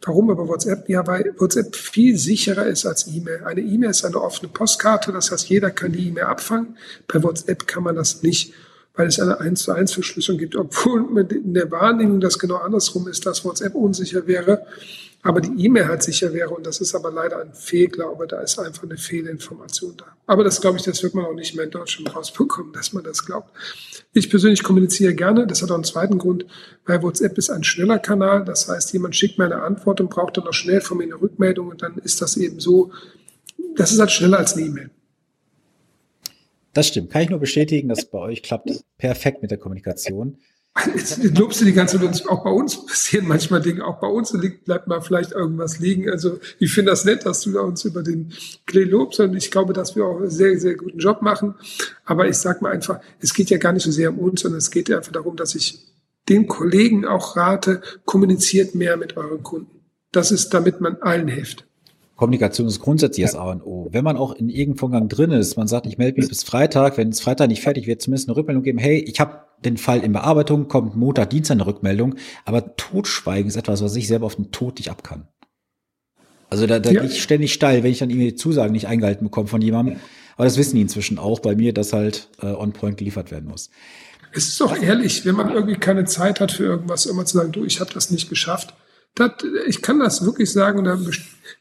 [0.00, 0.88] Warum über WhatsApp?
[0.88, 3.44] Ja, weil WhatsApp viel sicherer ist als E-Mail.
[3.44, 6.78] Eine E-Mail ist eine offene Postkarte, das heißt, jeder kann die E-Mail abfangen.
[7.12, 8.54] Bei WhatsApp kann man das nicht,
[8.94, 13.06] weil es eine 1 zu 1 Verschlüsselung gibt, obwohl in der Wahrnehmung das genau andersrum
[13.06, 14.64] ist, dass WhatsApp unsicher wäre
[15.24, 16.50] aber die E-Mail halt sicher wäre.
[16.50, 18.26] Und das ist aber leider ein Fehlglaube.
[18.26, 20.04] Da ist einfach eine Fehlinformation da.
[20.26, 23.04] Aber das glaube ich, das wird man auch nicht mehr in Deutschland rausbekommen, dass man
[23.04, 23.50] das glaubt.
[24.12, 25.46] Ich persönlich kommuniziere gerne.
[25.46, 26.44] Das hat auch einen zweiten Grund,
[26.84, 28.44] weil WhatsApp ist ein schneller Kanal.
[28.44, 31.18] Das heißt, jemand schickt mir eine Antwort und braucht dann auch schnell von mir eine
[31.18, 31.68] Rückmeldung.
[31.68, 32.92] Und dann ist das eben so,
[33.76, 34.90] das ist halt schneller als eine E-Mail.
[36.74, 37.10] Das stimmt.
[37.10, 40.36] Kann ich nur bestätigen, dass bei euch klappt perfekt mit der Kommunikation.
[40.94, 44.32] Jetzt lobst du die ganze Zeit, auch bei uns passieren manchmal Dinge, auch bei uns
[44.32, 46.10] liegt, bleibt mal vielleicht irgendwas liegen.
[46.10, 48.32] Also ich finde das nett, dass du uns über den
[48.66, 51.54] Klee lobst und ich glaube, dass wir auch einen sehr, sehr guten Job machen.
[52.04, 54.58] Aber ich sag mal einfach, es geht ja gar nicht so sehr um uns, sondern
[54.58, 55.78] es geht ja einfach darum, dass ich
[56.28, 59.80] den Kollegen auch rate, kommuniziert mehr mit euren Kunden.
[60.10, 61.66] Das ist, damit man allen hilft.
[62.16, 63.88] Kommunikation ist grundsätzlich das A und O.
[63.90, 66.96] Wenn man auch in irgendeinem Vorgang drin ist, man sagt, ich melde mich bis Freitag,
[66.96, 70.00] wenn es Freitag nicht fertig wird, zumindest eine Rückmeldung geben, hey, ich habe den Fall
[70.00, 74.36] in Bearbeitung, kommt Montag, Dienstag eine Rückmeldung, aber Totschweigen ist etwas, was ich selber auf
[74.36, 75.28] den Tod nicht ab kann.
[76.50, 77.00] Also da, da ja.
[77.00, 79.96] gehe ich ständig steil, wenn ich dann irgendwie Zusagen nicht eingehalten bekomme von jemandem.
[80.36, 83.48] Aber das wissen die inzwischen auch bei mir, dass halt äh, on point geliefert werden
[83.48, 83.70] muss.
[84.32, 87.52] Es ist doch ehrlich, wenn man irgendwie keine Zeit hat für irgendwas, immer zu sagen,
[87.52, 88.74] du, ich habe das nicht geschafft,
[89.14, 89.30] das,
[89.66, 91.08] ich kann das wirklich sagen und dann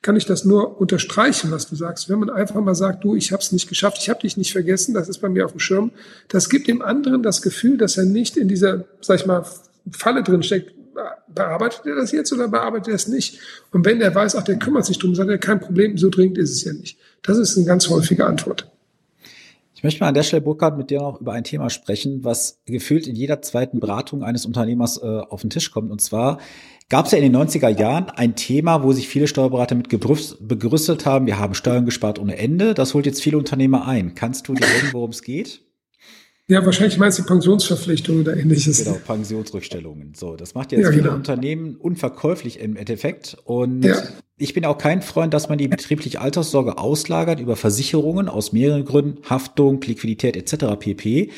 [0.02, 2.10] kann ich das nur unterstreichen, was du sagst.
[2.10, 4.52] Wenn man einfach mal sagt, du, ich habe es nicht geschafft, ich habe dich nicht
[4.52, 5.92] vergessen, das ist bei mir auf dem Schirm,
[6.30, 9.46] das gibt dem anderen das Gefühl, dass er nicht in dieser, sag ich mal,
[9.92, 10.74] Falle drin steckt.
[11.28, 13.40] Bearbeitet er das jetzt oder bearbeitet er es nicht?
[13.72, 16.38] Und wenn der weiß, ach, der kümmert sich drum, sagt er, kein Problem, so dringend
[16.38, 16.98] ist es ja nicht.
[17.24, 18.68] Das ist eine ganz häufige Antwort
[19.84, 22.62] Ich möchte mal an der Stelle, Burkhard, mit dir noch über ein Thema sprechen, was
[22.66, 25.92] gefühlt in jeder zweiten Beratung eines Unternehmers äh, auf den Tisch kommt.
[25.92, 26.40] Und zwar
[26.88, 31.06] gab es ja in den 90er Jahren ein Thema, wo sich viele Steuerberater mit begerüstet
[31.06, 31.26] haben.
[31.26, 32.74] Wir haben Steuern gespart ohne Ende.
[32.74, 34.16] Das holt jetzt viele Unternehmer ein.
[34.16, 35.60] Kannst du dir sagen, worum es geht?
[36.48, 38.86] Ja, wahrscheinlich meinst du Pensionsverpflichtungen oder ähnliches.
[38.86, 40.14] Genau, Pensionsrückstellungen.
[40.16, 41.16] So, das macht jetzt ja, viele genau.
[41.16, 43.36] Unternehmen unverkäuflich im Endeffekt.
[43.44, 43.98] Und ja.
[44.44, 48.86] Ich bin auch kein Freund, dass man die betriebliche Alterssorge auslagert über Versicherungen aus mehreren
[48.86, 50.78] Gründen, Haftung, Liquidität etc.
[50.78, 51.32] pp.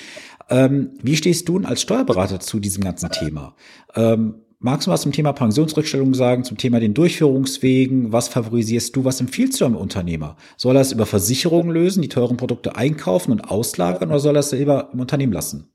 [0.49, 3.55] Ähm, wie stehst du als Steuerberater zu diesem ganzen Thema?
[3.95, 8.11] Ähm, Magst du was zum Thema Pensionsrückstellung sagen, zum Thema den Durchführungswegen?
[8.11, 9.05] Was favorisierst du?
[9.05, 10.37] Was empfiehlst du einem Unternehmer?
[10.57, 14.39] Soll er es über Versicherungen lösen, die teuren Produkte einkaufen und auslagern oder soll er
[14.39, 15.74] es selber im Unternehmen lassen?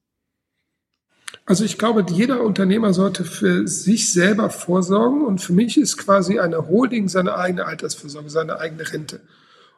[1.50, 6.38] Also ich glaube, jeder Unternehmer sollte für sich selber vorsorgen und für mich ist quasi
[6.38, 9.18] eine Holding seine eigene Altersvorsorge, seine eigene Rente.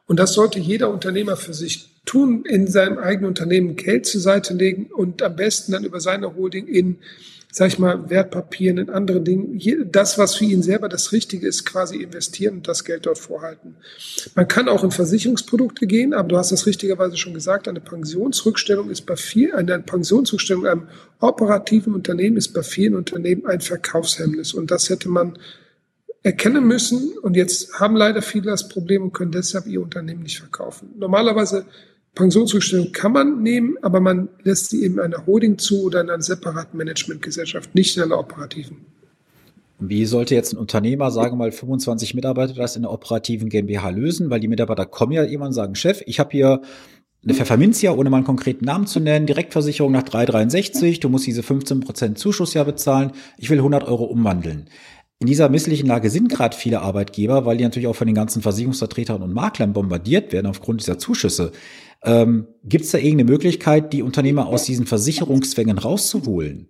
[0.05, 4.53] Und das sollte jeder Unternehmer für sich tun, in seinem eigenen Unternehmen Geld zur Seite
[4.53, 6.97] legen und am besten dann über seine Holding in
[7.55, 9.61] sag ich mal, Wertpapieren, in anderen Dingen.
[9.91, 13.75] Das, was für ihn selber das Richtige ist, quasi investieren und das Geld dort vorhalten.
[14.33, 18.89] Man kann auch in Versicherungsprodukte gehen, aber du hast das richtigerweise schon gesagt, eine Pensionsrückstellung
[18.89, 20.87] ist bei vielen, eine Pensionsrückstellung einem
[21.19, 24.55] operativen Unternehmen ist bei vielen Unternehmen ein Verkaufshemmnis.
[24.55, 25.37] Und das hätte man
[26.23, 27.15] erkennen müssen.
[27.19, 30.89] Und jetzt haben leider viele das Problem und können deshalb ihr Unternehmen nicht verkaufen.
[30.97, 31.67] Normalerweise
[32.15, 36.21] Pensionsrückstellung kann man nehmen, aber man lässt sie eben einer Holding zu oder in einer
[36.21, 38.77] separaten Managementgesellschaft, nicht in einer operativen.
[39.79, 43.89] Wie sollte jetzt ein Unternehmer, sagen wir mal 25 Mitarbeiter, das in der operativen GmbH
[43.89, 44.29] lösen?
[44.29, 46.61] Weil die Mitarbeiter kommen ja immer und sagen, Chef, ich habe hier
[47.23, 51.41] eine Pfefferminzia, ohne mal einen konkreten Namen zu nennen, Direktversicherung nach 363, du musst diese
[51.41, 54.67] 15% Zuschuss ja bezahlen, ich will 100 Euro umwandeln.
[55.19, 58.41] In dieser misslichen Lage sind gerade viele Arbeitgeber, weil die natürlich auch von den ganzen
[58.41, 61.53] Versicherungsvertretern und Maklern bombardiert werden aufgrund dieser Zuschüsse.
[62.03, 66.67] Ähm, Gibt es da irgendeine Möglichkeit, die Unternehmer aus diesen Versicherungszwängen rauszuholen?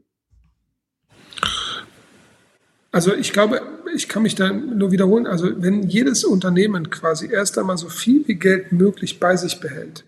[2.91, 3.61] Also ich glaube,
[3.95, 5.25] ich kann mich da nur wiederholen.
[5.25, 10.03] Also wenn jedes Unternehmen quasi erst einmal so viel Geld möglich bei sich behält,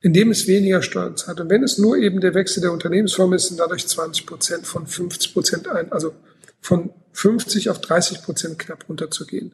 [0.00, 3.50] indem es weniger Steuern zahlt und wenn es nur eben der Wechsel der Unternehmensform ist
[3.50, 6.12] und dadurch 20 Prozent von 50 Prozent ein, also
[6.60, 9.52] von 50 auf 30 Prozent knapp runterzugehen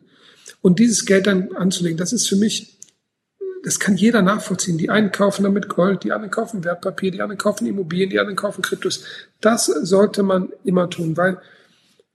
[0.60, 2.76] und dieses Geld dann anzulegen, das ist für mich
[3.62, 4.78] das kann jeder nachvollziehen.
[4.78, 8.36] Die einen kaufen damit Gold, die anderen kaufen Wertpapier, die anderen kaufen Immobilien, die anderen
[8.36, 9.04] kaufen Kryptos.
[9.40, 11.38] Das sollte man immer tun, weil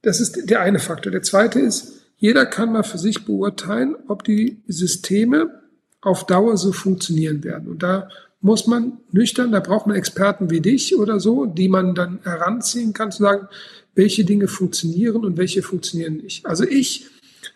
[0.01, 1.11] das ist der eine Faktor.
[1.11, 5.61] Der zweite ist, jeder kann mal für sich beurteilen, ob die Systeme
[6.01, 7.67] auf Dauer so funktionieren werden.
[7.67, 8.09] Und da
[8.41, 12.93] muss man nüchtern, da braucht man Experten wie dich oder so, die man dann heranziehen
[12.93, 13.47] kann, zu sagen,
[13.95, 16.45] welche Dinge funktionieren und welche funktionieren nicht.
[16.45, 17.07] Also ich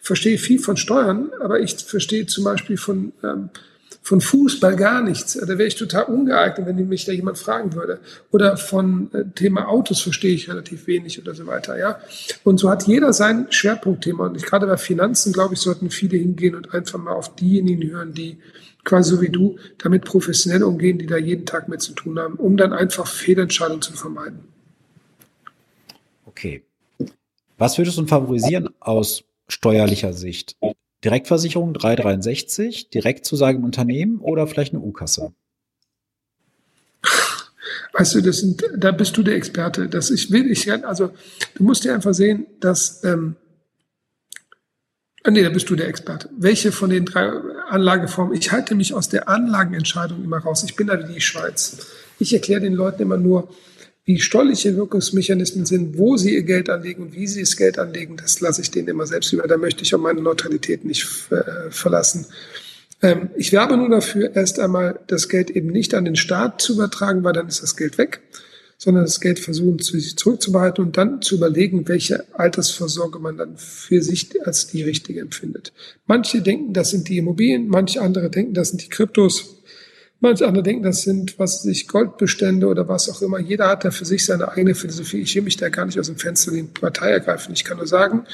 [0.01, 3.49] verstehe viel von Steuern, aber ich verstehe zum Beispiel von ähm,
[4.01, 5.33] von Fußball gar nichts.
[5.33, 7.99] Da wäre ich total ungeeignet, wenn mich da jemand fragen würde.
[8.31, 11.99] Oder von äh, Thema Autos verstehe ich relativ wenig oder so weiter, ja.
[12.43, 14.25] Und so hat jeder sein Schwerpunktthema.
[14.25, 17.89] Und ich, gerade bei Finanzen, glaube ich, sollten viele hingehen und einfach mal auf diejenigen
[17.91, 18.37] hören, die
[18.83, 22.35] quasi so wie du damit professionell umgehen, die da jeden Tag mit zu tun haben,
[22.35, 24.39] um dann einfach Fehlentscheidungen zu vermeiden.
[26.25, 26.63] Okay.
[27.59, 30.57] Was würdest du favorisieren aus steuerlicher Sicht?
[31.03, 35.33] Direktversicherung 363, direkt zu seinem Unternehmen oder vielleicht eine U-Kasse?
[37.93, 39.89] Weißt du, das sind, da bist du der Experte.
[39.89, 41.11] Das ich will, ich, also
[41.55, 43.35] du musst dir einfach sehen, dass ähm,
[45.29, 46.29] Nee, da bist du der Experte.
[46.35, 47.29] Welche von den drei
[47.69, 48.35] Anlageformen?
[48.35, 50.63] Ich halte mich aus der Anlagenentscheidung immer raus.
[50.63, 51.77] Ich bin da wie die Schweiz.
[52.17, 53.47] Ich erkläre den Leuten immer nur,
[54.11, 58.17] wie steuerliche Wirkungsmechanismen sind, wo sie ihr Geld anlegen und wie sie das Geld anlegen,
[58.17, 59.47] das lasse ich denen immer selbst über.
[59.47, 62.25] Da möchte ich auch meine Neutralität nicht äh, verlassen.
[63.01, 66.73] Ähm, ich werbe nur dafür, erst einmal das Geld eben nicht an den Staat zu
[66.73, 68.19] übertragen, weil dann ist das Geld weg,
[68.77, 73.55] sondern das Geld versuchen, zu sich zurückzubehalten und dann zu überlegen, welche Altersvorsorge man dann
[73.55, 75.71] für sich als die richtige empfindet.
[76.05, 79.61] Manche denken, das sind die Immobilien, manche andere denken, das sind die Kryptos.
[80.23, 83.39] Manche andere denken, das sind, was sich Goldbestände oder was auch immer.
[83.39, 85.21] Jeder hat da für sich seine eigene Philosophie.
[85.21, 87.53] Ich will mich da gar nicht aus dem Fenster in die Partei ergreifen.
[87.55, 88.25] Ich kann nur sagen,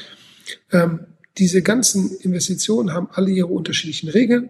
[0.74, 1.00] ähm,
[1.38, 4.50] diese ganzen Investitionen haben alle ihre unterschiedlichen Regeln.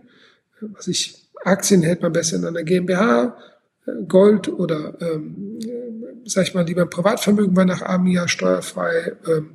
[0.61, 3.37] Was ich, Aktien hält man besser in einer GmbH,
[3.85, 9.15] äh, Gold oder, ähm, äh, sag ich mal, lieber Privatvermögen war nach einem Jahr steuerfrei
[9.27, 9.51] ähm,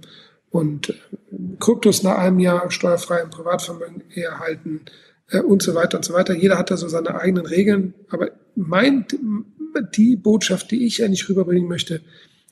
[0.50, 0.94] und äh,
[1.58, 4.82] Kryptos nach einem Jahr steuerfrei im Privatvermögen erhalten
[5.30, 6.34] äh, und so weiter und so weiter.
[6.34, 7.94] Jeder hat da so seine eigenen Regeln.
[8.08, 9.06] Aber mein,
[9.94, 12.00] die Botschaft, die ich eigentlich rüberbringen möchte,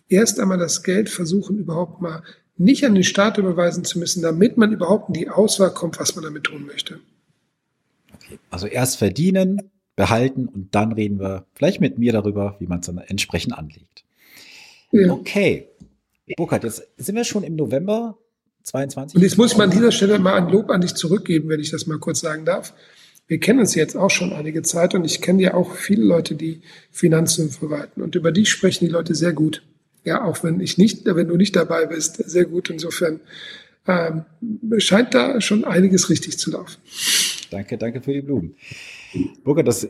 [0.08, 2.22] erst einmal das Geld versuchen, überhaupt mal
[2.56, 6.14] nicht an den Staat überweisen zu müssen, damit man überhaupt in die Auswahl kommt, was
[6.14, 7.00] man damit tun möchte.
[8.14, 8.38] Okay.
[8.50, 12.86] Also erst verdienen, behalten und dann reden wir vielleicht mit mir darüber, wie man es
[12.86, 14.04] dann entsprechend anlegt.
[14.92, 15.10] Ja.
[15.10, 15.68] Okay.
[16.36, 18.18] Burkhard, jetzt sind wir schon im November
[18.62, 19.16] 22.
[19.16, 21.70] Und jetzt muss man an dieser Stelle mal ein Lob an dich zurückgeben, wenn ich
[21.70, 22.74] das mal kurz sagen darf.
[23.26, 26.34] Wir kennen uns jetzt auch schon einige Zeit und ich kenne ja auch viele Leute,
[26.34, 28.02] die Finanzen verwalten.
[28.02, 29.62] Und über die sprechen die Leute sehr gut.
[30.04, 32.70] Ja, auch wenn ich nicht, wenn du nicht dabei bist, sehr gut.
[32.70, 33.20] Insofern
[33.86, 34.24] ähm,
[34.78, 36.80] scheint da schon einiges richtig zu laufen.
[37.50, 38.54] Danke, danke für die Blumen.
[39.44, 39.88] Burkhard, das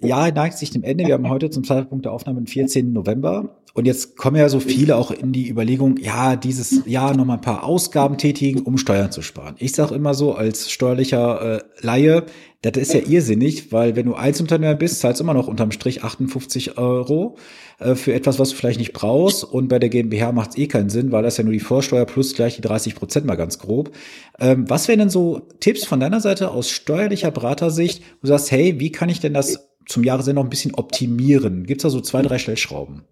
[0.00, 1.06] Jahr neigt sich dem Ende.
[1.06, 2.92] Wir haben heute zum Zeitpunkt der Aufnahme den 14.
[2.92, 3.57] November.
[3.74, 7.34] Und jetzt kommen ja so viele auch in die Überlegung, ja, dieses Jahr noch mal
[7.34, 9.54] ein paar Ausgaben tätigen, um Steuern zu sparen.
[9.58, 12.26] Ich sage immer so als steuerlicher äh, Laie,
[12.62, 16.02] das ist ja irrsinnig, weil wenn du Einzelunternehmer bist, zahlst du immer noch unterm Strich
[16.02, 17.36] 58 Euro
[17.78, 19.44] äh, für etwas, was du vielleicht nicht brauchst.
[19.44, 22.04] Und bei der GmbH macht es eh keinen Sinn, weil das ja nur die Vorsteuer
[22.04, 23.92] plus gleich die 30 Prozent mal ganz grob.
[24.40, 28.50] Ähm, was wären denn so Tipps von deiner Seite aus steuerlicher Beratersicht, wo du sagst,
[28.50, 31.64] hey, wie kann ich denn das zum Jahresende noch ein bisschen optimieren?
[31.64, 33.04] Gibt es da so zwei, drei Stellschrauben?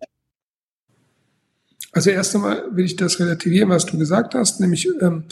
[1.96, 5.24] Also erst einmal will ich das relativieren, was du gesagt hast, nämlich ähm,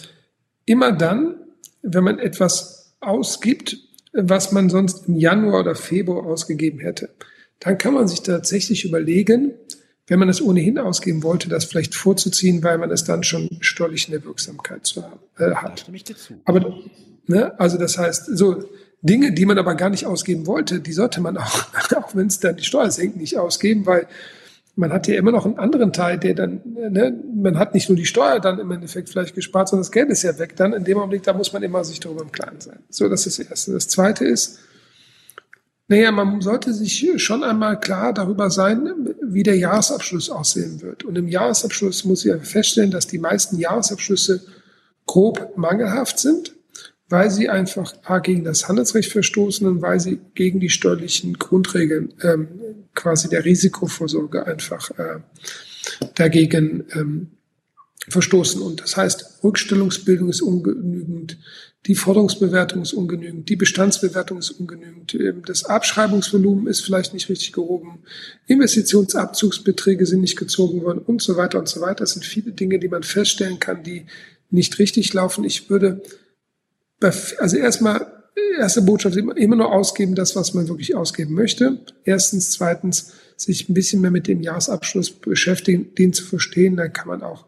[0.64, 1.34] immer dann,
[1.82, 3.76] wenn man etwas ausgibt,
[4.14, 7.10] was man sonst im Januar oder Februar ausgegeben hätte,
[7.60, 9.52] dann kann man sich tatsächlich überlegen,
[10.06, 14.08] wenn man es ohnehin ausgeben wollte, das vielleicht vorzuziehen, weil man es dann schon steuerlich
[14.08, 15.04] in der Wirksamkeit zu
[15.36, 15.84] äh, hat.
[16.46, 16.78] Aber
[17.26, 18.70] ne, also das heißt, so
[19.02, 22.40] Dinge, die man aber gar nicht ausgeben wollte, die sollte man auch, auch wenn es
[22.40, 24.08] dann die Steuer senkt, nicht ausgeben, weil
[24.76, 27.96] man hat ja immer noch einen anderen Teil, der dann, ne, man hat nicht nur
[27.96, 30.56] die Steuer dann im Endeffekt vielleicht gespart, sondern das Geld ist ja weg.
[30.56, 32.80] Dann in dem Augenblick, da muss man immer sich darüber im Klaren sein.
[32.88, 33.72] So, das ist das Erste.
[33.72, 34.58] Das Zweite ist,
[35.86, 41.04] naja, man sollte sich schon einmal klar darüber sein, wie der Jahresabschluss aussehen wird.
[41.04, 44.40] Und im Jahresabschluss muss ich feststellen, dass die meisten Jahresabschlüsse
[45.06, 46.54] grob mangelhaft sind
[47.08, 52.14] weil sie einfach A, gegen das Handelsrecht verstoßen und weil sie gegen die steuerlichen Grundregeln
[52.22, 52.48] ähm,
[52.94, 55.20] quasi der Risikovorsorge einfach äh,
[56.14, 57.30] dagegen ähm,
[58.08, 58.60] verstoßen.
[58.62, 61.38] Und das heißt, Rückstellungsbildung ist ungenügend,
[61.86, 67.52] die Forderungsbewertung ist ungenügend, die Bestandsbewertung ist ungenügend, ähm, das Abschreibungsvolumen ist vielleicht nicht richtig
[67.52, 67.98] gehoben,
[68.46, 71.96] Investitionsabzugsbeträge sind nicht gezogen worden und so weiter und so weiter.
[71.96, 74.06] Das sind viele Dinge, die man feststellen kann, die
[74.50, 75.44] nicht richtig laufen.
[75.44, 76.02] Ich würde
[77.04, 78.06] also erstmal,
[78.58, 81.78] erste Botschaft, immer nur ausgeben, das, was man wirklich ausgeben möchte.
[82.04, 87.08] Erstens, zweitens, sich ein bisschen mehr mit dem Jahresabschluss beschäftigen, den zu verstehen, dann kann
[87.08, 87.46] man auch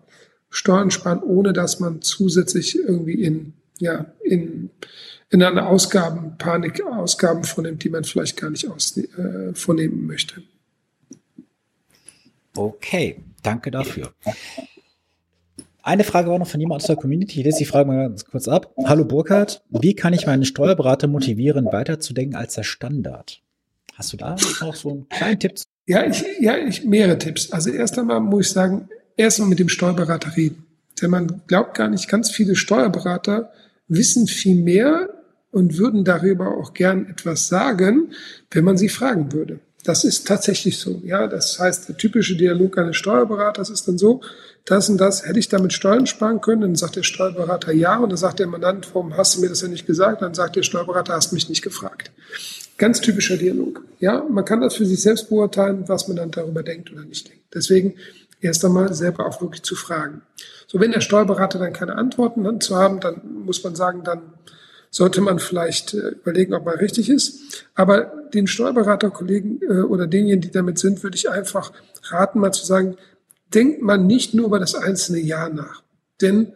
[0.50, 4.70] Steuern sparen, ohne dass man zusätzlich irgendwie in, ja, in,
[5.30, 10.42] in eine Ausgabenpanik Ausgaben vornimmt, die man vielleicht gar nicht aus, äh, vornehmen möchte.
[12.56, 14.12] Okay, danke dafür.
[15.86, 17.38] Eine Frage war noch von jemand aus der Community.
[17.38, 18.74] Ich lese die Frage mal ganz kurz ab.
[18.86, 23.40] Hallo Burkhard, wie kann ich meinen Steuerberater motivieren, weiterzudenken als der Standard?
[23.94, 25.52] Hast du da auch so einen kleinen Tipp?
[25.86, 27.52] Ja, ich, ja, ich, mehrere Tipps.
[27.52, 30.66] Also erst einmal muss ich sagen, erst mal mit dem Steuerberater reden.
[31.00, 33.52] Denn man glaubt gar nicht, ganz viele Steuerberater
[33.86, 35.08] wissen viel mehr
[35.52, 38.12] und würden darüber auch gern etwas sagen,
[38.50, 39.60] wenn man sie fragen würde.
[39.86, 41.00] Das ist tatsächlich so.
[41.04, 44.20] Ja, das heißt, der typische Dialog eines Steuerberaters ist dann so,
[44.64, 46.62] das und das, hätte ich damit Steuern sparen können?
[46.62, 49.62] Dann sagt der Steuerberater ja und dann sagt der Mandant, warum hast du mir das
[49.62, 50.22] ja nicht gesagt?
[50.22, 52.10] Dann sagt der Steuerberater, hast mich nicht gefragt.
[52.78, 53.84] Ganz typischer Dialog.
[54.00, 57.28] Ja, man kann das für sich selbst beurteilen, was man dann darüber denkt oder nicht
[57.28, 57.44] denkt.
[57.54, 57.94] Deswegen
[58.40, 60.22] erst einmal selber auch wirklich zu fragen.
[60.66, 64.22] So, wenn der Steuerberater dann keine Antworten zu haben, dann muss man sagen, dann
[64.90, 67.64] sollte man vielleicht äh, überlegen, ob man richtig ist.
[67.74, 71.72] Aber den Steuerberaterkollegen äh, oder denjenigen, die damit sind, würde ich einfach
[72.04, 72.96] raten, mal zu sagen,
[73.54, 75.82] denkt man nicht nur über das einzelne Jahr nach.
[76.20, 76.52] Denn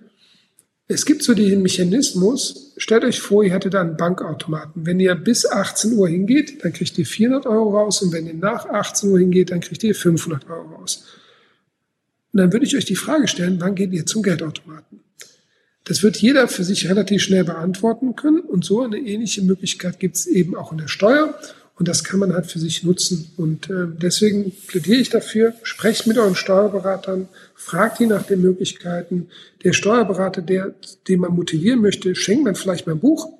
[0.92, 4.86] es gibt so den Mechanismus, stellt euch vor, ihr hättet einen Bankautomaten.
[4.86, 8.34] Wenn ihr bis 18 Uhr hingeht, dann kriegt ihr 400 Euro raus und wenn ihr
[8.34, 11.04] nach 18 Uhr hingeht, dann kriegt ihr 500 Euro raus.
[12.32, 15.00] Und dann würde ich euch die Frage stellen, wann geht ihr zum Geldautomaten?
[15.84, 20.16] Das wird jeder für sich relativ schnell beantworten können und so eine ähnliche Möglichkeit gibt
[20.16, 21.34] es eben auch in der Steuer.
[21.80, 23.32] Und das kann man halt für sich nutzen.
[23.38, 29.28] Und äh, deswegen plädiere ich dafür, sprecht mit euren Steuerberatern, fragt ihn nach den Möglichkeiten.
[29.64, 30.74] Der Steuerberater, der,
[31.08, 33.32] den man motivieren möchte, schenkt man vielleicht mal ein Buch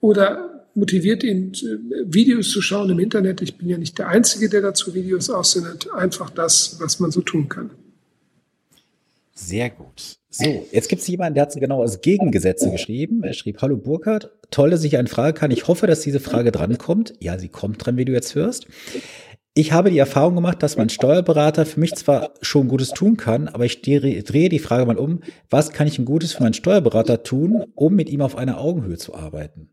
[0.00, 3.40] oder motiviert ihn, äh, Videos zu schauen im Internet.
[3.40, 5.88] Ich bin ja nicht der Einzige, der dazu Videos aussendet.
[5.92, 7.70] Einfach das, was man so tun kann.
[9.36, 10.18] Sehr gut.
[10.30, 13.22] So, jetzt gibt es jemanden, der hat genau als Gegengesetze geschrieben.
[13.24, 15.50] Er schrieb, hallo Burkhard, toll, dass ich eine Frage kann.
[15.50, 17.14] Ich hoffe, dass diese Frage drankommt.
[17.20, 18.66] Ja, sie kommt dran, wie du jetzt hörst.
[19.56, 23.46] Ich habe die Erfahrung gemacht, dass mein Steuerberater für mich zwar schon Gutes tun kann,
[23.48, 25.20] aber ich drehe die Frage mal um,
[25.50, 28.98] was kann ich ein Gutes für meinen Steuerberater tun, um mit ihm auf einer Augenhöhe
[28.98, 29.70] zu arbeiten?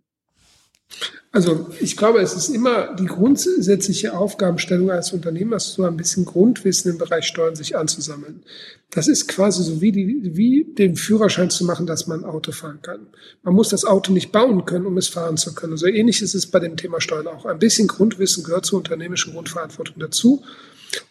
[1.33, 6.91] Also ich glaube, es ist immer die grundsätzliche Aufgabenstellung als Unternehmer, so ein bisschen Grundwissen
[6.91, 8.43] im Bereich Steuern sich anzusammeln.
[8.89, 12.79] Das ist quasi so wie, die, wie den Führerschein zu machen, dass man Auto fahren
[12.81, 13.07] kann.
[13.43, 15.77] Man muss das Auto nicht bauen können, um es fahren zu können.
[15.77, 17.45] So ähnlich ist es bei dem Thema Steuern auch.
[17.45, 20.43] Ein bisschen Grundwissen gehört zur unternehmerischen Grundverantwortung dazu.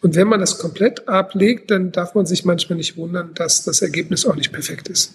[0.03, 3.81] Und wenn man das komplett ablegt, dann darf man sich manchmal nicht wundern, dass das
[3.81, 5.15] Ergebnis auch nicht perfekt ist.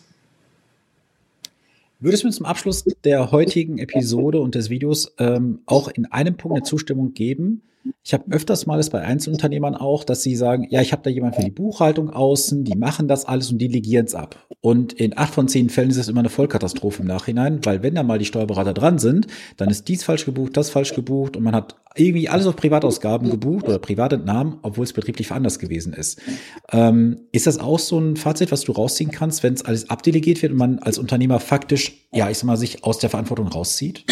[2.05, 6.37] Würdest du mir zum Abschluss der heutigen Episode und des Videos ähm, auch in einem
[6.37, 7.63] Punkt eine Zustimmung geben?
[8.03, 11.09] Ich habe öfters mal es bei Einzelunternehmern auch, dass sie sagen, ja, ich habe da
[11.09, 14.47] jemand für die Buchhaltung außen, die machen das alles und delegieren es ab.
[14.61, 17.95] Und in acht von zehn Fällen ist es immer eine Vollkatastrophe im Nachhinein, weil wenn
[17.95, 21.43] da mal die Steuerberater dran sind, dann ist dies falsch gebucht, das falsch gebucht und
[21.43, 26.21] man hat irgendwie alles auf Privatausgaben gebucht oder Privatentnahmen, obwohl es betrieblich veranlasst gewesen ist.
[26.71, 30.41] Ähm, ist das auch so ein Fazit, was du rausziehen kannst, wenn es alles abdelegiert
[30.41, 34.05] wird und man als Unternehmer faktisch, ja, ich sag mal, sich aus der Verantwortung rauszieht?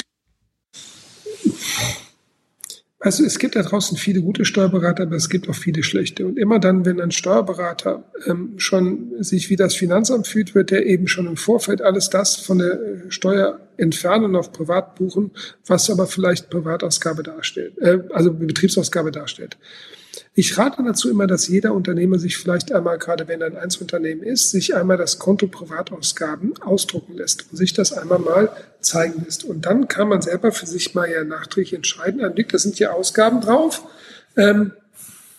[3.03, 6.25] Also es gibt da draußen viele gute Steuerberater, aber es gibt auch viele schlechte.
[6.25, 10.85] Und immer dann, wenn ein Steuerberater ähm, schon sich wie das Finanzamt fühlt, wird er
[10.85, 15.31] eben schon im Vorfeld alles das von der äh, Steuer entfernen und auf Privat buchen,
[15.67, 19.57] was aber vielleicht Privatausgabe darstellt, äh, also Betriebsausgabe darstellt.
[20.36, 24.23] Ich rate dazu immer, dass jeder Unternehmer sich vielleicht einmal, gerade wenn er ein Einzelunternehmen
[24.23, 28.49] ist, sich einmal das Konto Privatausgaben ausdrucken lässt und sich das einmal mal
[28.80, 29.43] zeigen lässt.
[29.43, 32.78] Und dann kann man selber für sich mal ja nachträglich entscheiden, ein Blick, da sind
[32.78, 33.84] hier Ausgaben drauf.
[34.38, 34.73] Ähm,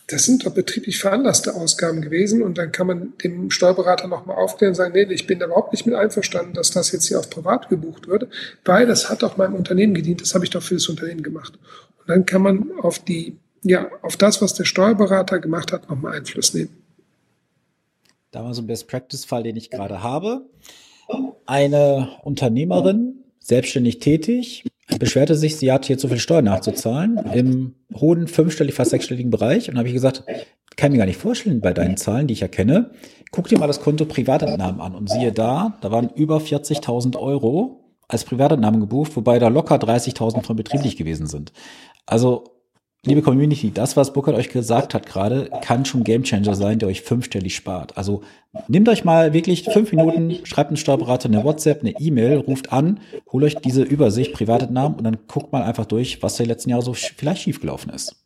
[0.09, 4.73] das sind doch betrieblich veranlasste Ausgaben gewesen und dann kann man dem Steuerberater nochmal aufklären
[4.73, 7.71] und sagen, nee, ich bin überhaupt nicht mit einverstanden, dass das jetzt hier auf privat
[7.71, 8.29] gebucht wird,
[8.67, 11.55] weil das hat auch meinem Unternehmen gedient, das habe ich doch für das Unternehmen gemacht.
[12.01, 16.17] Und dann kann man auf die ja, auf das, was der Steuerberater gemacht hat, nochmal
[16.17, 16.77] Einfluss nehmen.
[18.31, 20.47] Da war so ein Best-Practice-Fall, den ich gerade habe.
[21.47, 24.65] Eine Unternehmerin, selbstständig tätig,
[24.99, 29.71] beschwerte sich, sie hat hier zu viel Steuern nachzuzahlen im hohen fünfstellig, fast sechsstelligen Bereich.
[29.71, 30.25] Und habe ich gesagt,
[30.77, 32.91] kann mir gar nicht vorstellen bei deinen Zahlen, die ich erkenne.
[33.31, 37.81] Guck dir mal das Konto Privatentnahmen an und siehe da, da waren über 40.000 Euro
[38.09, 41.53] als Privatentnahmen gebucht, wobei da locker 30.000 von betrieblich gewesen sind.
[42.07, 42.54] Also
[43.07, 47.03] Liebe Community, das, was Burkhard euch gesagt hat gerade, kann schon Gamechanger sein, der euch
[47.03, 47.99] fünfstellig spart.
[47.99, 48.23] Also
[48.67, 53.01] nehmt euch mal wirklich fünf Minuten, schreibt einen Steuerberater eine WhatsApp, eine E-Mail, ruft an,
[53.31, 56.71] holt euch diese Übersicht, private Namen und dann guckt mal einfach durch, was der letzten
[56.71, 58.17] Jahre so vielleicht schiefgelaufen ist.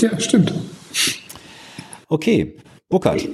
[0.00, 0.52] Ja, stimmt.
[2.08, 2.56] Okay,
[2.88, 3.28] Burkhard,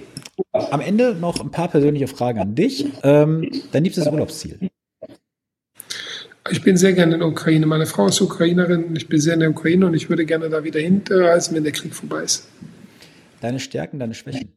[0.52, 2.84] am Ende noch ein paar persönliche Fragen an dich.
[3.02, 4.69] Ähm, dein liebstes Urlaubsziel?
[6.48, 7.66] Ich bin sehr gerne in der Ukraine.
[7.66, 8.96] Meine Frau ist Ukrainerin.
[8.96, 11.72] Ich bin sehr in der Ukraine und ich würde gerne da wieder hinreisen, wenn der
[11.72, 12.48] Krieg vorbei ist.
[13.40, 14.52] Deine Stärken, deine Schwächen?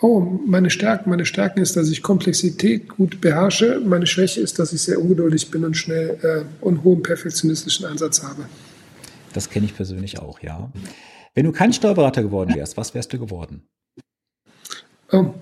[0.00, 1.10] Oh, meine Stärken.
[1.10, 3.80] Meine Stärken ist, dass ich Komplexität gut beherrsche.
[3.80, 8.22] Meine Schwäche ist, dass ich sehr ungeduldig bin und schnell äh, und hohen perfektionistischen Einsatz
[8.22, 8.46] habe.
[9.32, 10.72] Das kenne ich persönlich auch, ja.
[11.34, 13.68] Wenn du kein Steuerberater geworden wärst, was wärst du geworden?
[15.12, 15.34] Oh,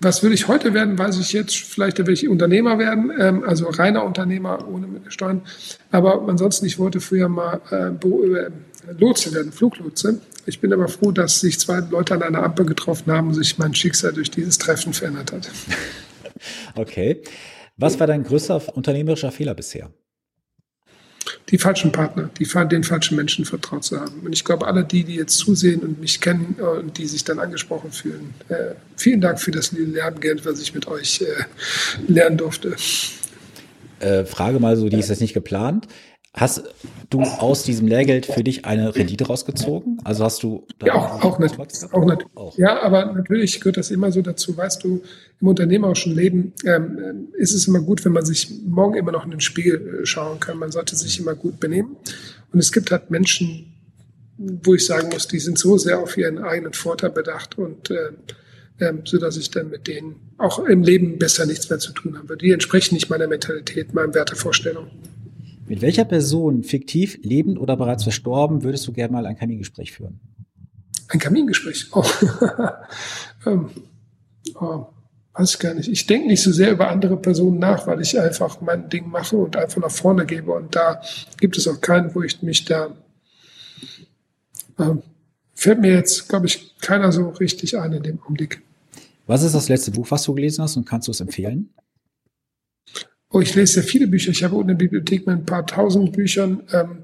[0.00, 1.56] was würde ich heute werden, weiß ich jetzt.
[1.56, 5.42] Vielleicht will ich Unternehmer werden, ähm, also reiner Unternehmer ohne Steuern.
[5.90, 8.50] Aber ansonsten, ich wollte früher mal äh, äh,
[8.98, 10.20] Lotse werden, Fluglotse.
[10.46, 13.58] Ich bin aber froh, dass sich zwei Leute an einer Ampel getroffen haben und sich
[13.58, 15.50] mein Schicksal durch dieses Treffen verändert hat.
[16.74, 17.22] Okay.
[17.76, 19.90] Was war dein größter unternehmerischer Fehler bisher?
[21.50, 24.20] Die falschen Partner, die, den falschen Menschen vertraut zu haben.
[24.24, 27.38] Und ich glaube, alle die, die jetzt zusehen und mich kennen und die sich dann
[27.38, 32.76] angesprochen fühlen, äh, vielen Dank für das Lerngeld, was ich mit euch äh, lernen durfte.
[34.00, 35.86] Äh, Frage mal so, die ist jetzt nicht geplant.
[36.36, 36.64] Hast
[37.10, 39.98] du aus diesem Lehrgeld für dich eine Rendite rausgezogen?
[40.02, 42.26] Also hast du ja auch, auch nicht, auch nicht.
[42.34, 42.58] Auch.
[42.58, 44.56] Ja, aber natürlich gehört das immer so dazu.
[44.56, 45.00] Weißt du,
[45.40, 49.30] im unternehmerischen Leben ähm, ist es immer gut, wenn man sich morgen immer noch in
[49.30, 50.58] den Spiegel äh, schauen kann.
[50.58, 51.96] Man sollte sich immer gut benehmen.
[52.52, 53.72] Und es gibt halt Menschen,
[54.36, 58.10] wo ich sagen muss, die sind so sehr auf ihren eigenen Vorteil bedacht und äh,
[58.80, 62.18] ähm, so dass ich dann mit denen auch im Leben besser nichts mehr zu tun
[62.18, 62.36] habe.
[62.36, 64.90] Die entsprechen nicht meiner Mentalität, meinen Wertevorstellungen.
[65.66, 70.20] Mit welcher Person, fiktiv, lebend oder bereits verstorben, würdest du gerne mal ein Kamingespräch führen?
[71.08, 71.88] Ein Kamingespräch?
[71.92, 72.04] Oh.
[73.46, 73.70] ähm,
[74.60, 74.86] oh,
[75.32, 75.88] weiß ich gar nicht.
[75.88, 79.36] Ich denke nicht so sehr über andere Personen nach, weil ich einfach mein Ding mache
[79.36, 80.52] und einfach nach vorne gebe.
[80.52, 81.00] Und da
[81.40, 82.94] gibt es auch keinen, wo ich mich da
[84.78, 85.02] ähm,
[85.54, 88.62] fällt mir jetzt, glaube ich, keiner so richtig ein in dem Augenblick.
[89.26, 91.70] Was ist das letzte Buch, was du gelesen hast und kannst du es empfehlen?
[93.34, 94.30] Oh, ich lese sehr viele Bücher.
[94.30, 96.62] Ich habe in der Bibliothek mit ein paar tausend Büchern.
[96.72, 96.98] Ähm,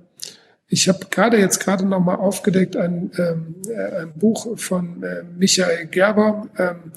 [0.69, 5.25] ich habe gerade jetzt gerade noch mal aufgedeckt ein, ähm, äh, ein Buch von äh,
[5.37, 6.47] Michael Gerber.
[6.57, 6.93] Ähm,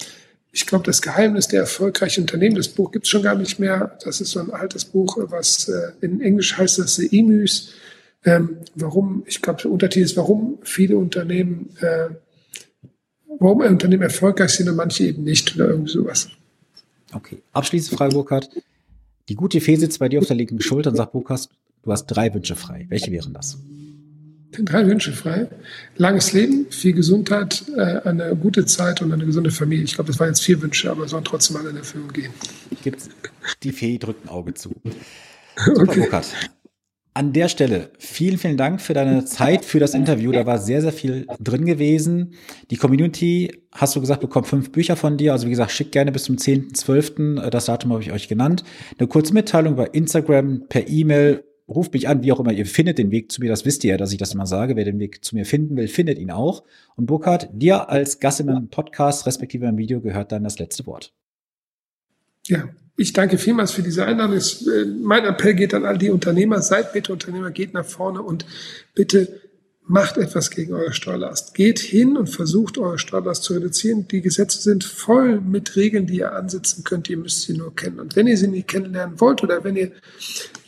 [0.51, 3.97] ich glaube, das Geheimnis der erfolgreichen Unternehmen, das Buch gibt es schon gar nicht mehr.
[4.03, 7.71] Das ist so ein altes Buch, was äh, in Englisch heißt das The Emus.
[8.25, 12.09] Ähm, warum, ich glaube, der Untertitel ist, warum viele Unternehmen, äh,
[13.39, 16.27] warum Unternehmen erfolgreich sind und manche eben nicht oder irgendwie sowas.
[17.11, 17.41] Okay.
[17.51, 18.47] Abschließend Frage, Burkhard.
[19.30, 21.49] Die gute Fee sitzt bei dir auf der linken Schulter und sagt, Burkhard,
[21.84, 22.86] du hast drei Wünsche frei.
[22.89, 23.57] Welche wären das?
[24.61, 25.47] drei Wünsche frei.
[25.97, 29.84] Langes Leben, viel Gesundheit, äh, eine gute Zeit und eine gesunde Familie.
[29.84, 32.32] Ich glaube, das waren jetzt vier Wünsche, aber sollen trotzdem alle in Erfüllung gehen.
[32.84, 33.09] Gibt's,
[33.63, 34.76] die Fee drückt ein Auge zu.
[35.55, 35.99] Super, okay.
[36.01, 36.28] Burkhard.
[37.16, 40.32] An der Stelle vielen, vielen Dank für deine Zeit, für das Interview.
[40.32, 42.34] Da war sehr, sehr viel drin gewesen.
[42.72, 45.32] Die Community, hast du gesagt, bekommt fünf Bücher von dir.
[45.32, 47.49] Also wie gesagt, schickt gerne bis zum 10.12.
[47.51, 48.64] Das Datum habe ich euch genannt.
[48.97, 52.97] Eine kurze Mitteilung bei Instagram, per E-Mail ruft mich an, wie auch immer, ihr findet
[52.97, 54.99] den Weg zu mir, das wisst ihr ja, dass ich das immer sage, wer den
[54.99, 56.64] Weg zu mir finden will, findet ihn auch.
[56.95, 60.86] Und Burkhard, dir als Gast in meinem Podcast, respektive im Video, gehört dann das letzte
[60.86, 61.14] Wort.
[62.47, 64.37] Ja, ich danke vielmals für diese Einladung.
[64.37, 68.45] Äh, mein Appell geht an all die Unternehmer, seid bitte Unternehmer, geht nach vorne und
[68.93, 69.41] bitte
[69.85, 71.55] macht etwas gegen eure Steuerlast.
[71.55, 74.07] Geht hin und versucht, eure Steuerlast zu reduzieren.
[74.07, 77.09] Die Gesetze sind voll mit Regeln, die ihr ansetzen könnt.
[77.09, 77.99] Ihr müsst sie nur kennen.
[77.99, 79.91] Und wenn ihr sie nicht kennenlernen wollt oder wenn ihr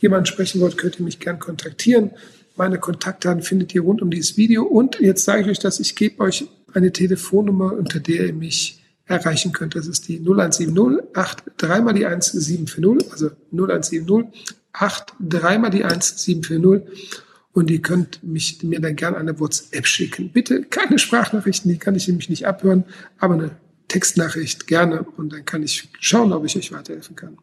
[0.01, 2.11] jemanden sprechen wollt, könnt ihr mich gern kontaktieren.
[2.57, 4.63] Meine Kontaktdaten findet ihr rund um dieses Video.
[4.63, 8.84] Und jetzt sage ich euch dass Ich gebe euch eine Telefonnummer, unter der ihr mich
[9.05, 9.75] erreichen könnt.
[9.75, 14.25] Das ist die 0170 8 3 mal die 1 740, also 0170
[14.73, 19.87] 8 3 mal die 1 740 und ihr könnt mich, mir dann gerne eine WhatsApp
[19.87, 20.31] schicken.
[20.31, 22.83] Bitte keine Sprachnachrichten, die kann ich nämlich nicht abhören,
[23.17, 23.51] aber eine
[23.87, 27.37] Textnachricht gerne und dann kann ich schauen, ob ich euch weiterhelfen kann.